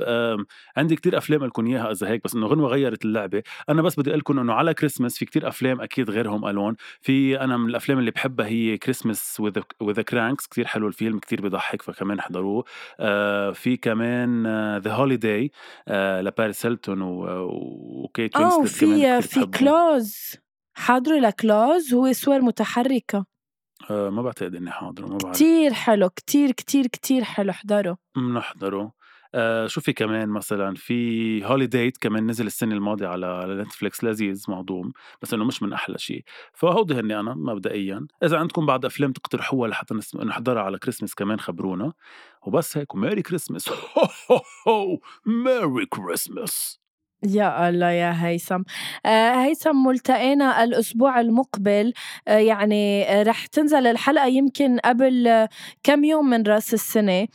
عندي 0.76 0.96
كتير 0.96 1.18
أفلام 1.18 1.44
لكم 1.44 1.66
إياها 1.66 1.90
إذا 1.90 2.08
هيك 2.08 2.24
بس 2.24 2.34
إنه 2.34 2.46
غنوة 2.46 2.68
غيّرت 2.68 3.04
اللعبة، 3.04 3.42
أنا 3.68 3.82
بس 3.82 4.00
بدي 4.00 4.10
لكم 4.10 4.38
إنه 4.38 4.52
على 4.52 4.74
كريسمس 4.74 5.18
في 5.18 5.24
كتير 5.24 5.48
أفلام 5.48 5.80
أكيد 5.80 6.10
غير 6.10 6.30
Home 6.30 6.46
Alone، 6.48 6.76
في 7.00 7.40
أنا 7.40 7.56
من 7.56 7.68
الأفلام 7.68 7.98
اللي 7.98 8.10
بحبها 8.10 8.46
هي 8.46 8.78
Christmas 8.78 9.40
with 9.80 9.91
the 9.91 10.00
Kranks 10.00 10.46
كتير 10.46 10.66
حلو 10.66 10.88
الفيلم 10.88 11.18
كتير 11.18 11.40
بضحك 11.42 11.82
فكمان 11.82 12.18
احضروه، 12.18 12.64
آه 13.00 13.50
في 13.50 13.76
كمان 13.76 14.46
The 14.78 14.92
Holiday 14.92 15.50
آه 15.88 16.20
لباريس 16.20 16.66
هيلتون 16.66 17.02
وكيت 17.02 18.36
آه 18.36 18.58
وفي 18.58 19.22
في 19.22 19.46
كلوز 19.46 20.36
حاضروا 20.74 21.18
لكلوز 21.18 21.94
هو 21.94 22.12
صور 22.12 22.40
متحركة. 22.40 23.29
آه 23.90 24.10
ما 24.10 24.22
بعتقد 24.22 24.54
إني 24.54 24.70
حاضره 24.70 25.06
ما 25.06 25.18
بعرف. 25.18 25.36
كتير 25.36 25.72
حلو 25.72 26.08
كتير 26.08 26.50
كتير 26.50 26.86
كتير 26.86 27.24
حلو 27.24 27.50
احضره. 27.50 27.98
بنحضره 28.16 28.92
آه 29.34 29.66
شو 29.66 29.80
في 29.80 29.92
كمان 29.92 30.28
مثلا؟ 30.28 30.74
في 30.74 31.44
Holidate 31.44 31.96
كمان 31.98 32.26
نزل 32.26 32.46
السنة 32.46 32.74
الماضية 32.74 33.06
على 33.06 33.62
نتفليكس 33.62 34.04
لذيذ 34.04 34.44
مهضوم 34.48 34.92
بس 35.22 35.34
إنه 35.34 35.44
مش 35.44 35.62
من 35.62 35.72
أحلى 35.72 35.98
شيء. 35.98 36.24
فهودي 36.54 36.94
هني 36.94 37.20
أنا 37.20 37.34
مبدئيا. 37.34 38.06
إذا 38.22 38.38
عندكم 38.38 38.66
بعد 38.66 38.84
أفلام 38.84 39.12
تقترحوها 39.12 39.68
لحتى 39.68 39.94
نحضرها 40.24 40.62
على 40.62 40.78
كريسمس 40.78 41.14
كمان 41.14 41.40
خبرونا. 41.40 41.92
وبس 42.42 42.76
هيك 42.76 42.94
Merry 42.94 43.22
Christmas 43.22 43.70
Merry 45.26 45.86
Christmas 45.86 46.80
يا 47.28 47.68
الله 47.68 47.90
يا 47.90 48.26
هيثم. 48.26 48.62
آه 49.06 49.44
هيثم 49.44 49.76
ملتقينا 49.86 50.64
الأسبوع 50.64 51.20
المقبل. 51.20 51.92
آه 52.28 52.38
يعني 52.38 53.02
آه 53.04 53.22
رح 53.22 53.46
تنزل 53.46 53.86
الحلقة 53.86 54.26
يمكن 54.26 54.78
قبل 54.78 55.46
كم 55.82 56.04
يوم 56.04 56.30
من 56.30 56.42
رأس 56.42 56.74
السنة. 56.74 57.26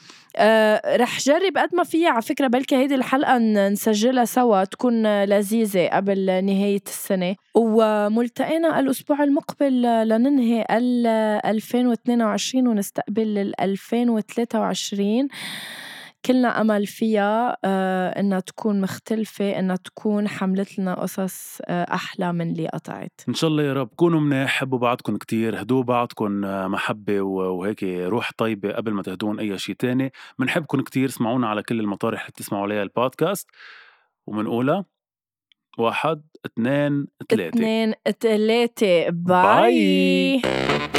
رح 0.96 1.20
جرب 1.20 1.58
قد 1.58 1.76
ما 1.76 1.84
فيها 1.84 2.10
على 2.10 2.22
فكرة 2.22 2.48
بلكي 2.48 2.76
هيدي 2.76 2.96
الحلقة 2.96 3.38
نسجلها 3.38 4.26
سوا 4.26 4.64
تكون 4.64 5.24
لذيذة 5.24 5.88
قبل 5.94 6.46
نهاية 6.46 6.82
السنة. 6.88 7.36
وملتقينا 7.56 8.80
الأسبوع 8.80 9.24
المقبل 9.24 9.82
لننهي 10.10 10.66
ال 10.72 11.08
2022 11.46 12.68
ونستقبل 12.68 13.38
ال 13.38 13.62
2023 13.62 15.28
كلنا 16.26 16.62
أمل 16.62 16.88
فيها 16.88 17.58
آه 17.66 18.20
إنها 18.20 18.40
تكون 18.40 18.82
مختلفة 18.82 19.60
إنها 19.60 19.76
تكون 19.76 20.28
حملت 20.28 20.80
لنا 20.80 20.94
قصص 21.02 21.62
آه 21.66 21.84
أحلى 21.94 22.34
من 22.34 22.52
اللي 22.52 22.68
قطعت. 22.68 23.22
إن 23.30 23.34
شاء 23.34 23.50
الله 23.50 23.64
يا 23.64 23.74
رب. 23.74 23.90
كونوا 23.96 24.20
منيح 24.20 24.50
حبوا 24.50 24.80
بعضكم 24.80 25.18
كتير 25.18 25.62
هدوا 25.62 25.84
بعضكم 25.84 26.46
آه، 26.46 26.68
محبة 26.68 27.22
وهيك 27.22 27.84
روح 27.84 28.32
طيبة 28.38 28.72
قبل 28.72 28.92
ما 28.92 29.04
تهدون 29.04 29.40
أي 29.40 29.58
شيء 29.58 29.76
تاني. 29.76 30.12
بنحبكم 30.40 30.82
كتير 30.82 31.10
اسمعونا 31.10 31.48
على 31.48 31.64
كل 31.64 31.80
المطارح 31.80 32.20
اللي 32.22 32.32
بتسمعوا 32.32 32.64
عليها 32.64 32.84
البودكاست. 32.84 33.48
ومنقولها 34.28 34.86
واحد 35.78 36.22
اثنين 36.46 37.08
ثلاثة. 37.30 37.50
اثنين 37.50 37.94
ثلاثة. 38.22 39.10
باي, 39.10 40.42
باي. 40.42 40.95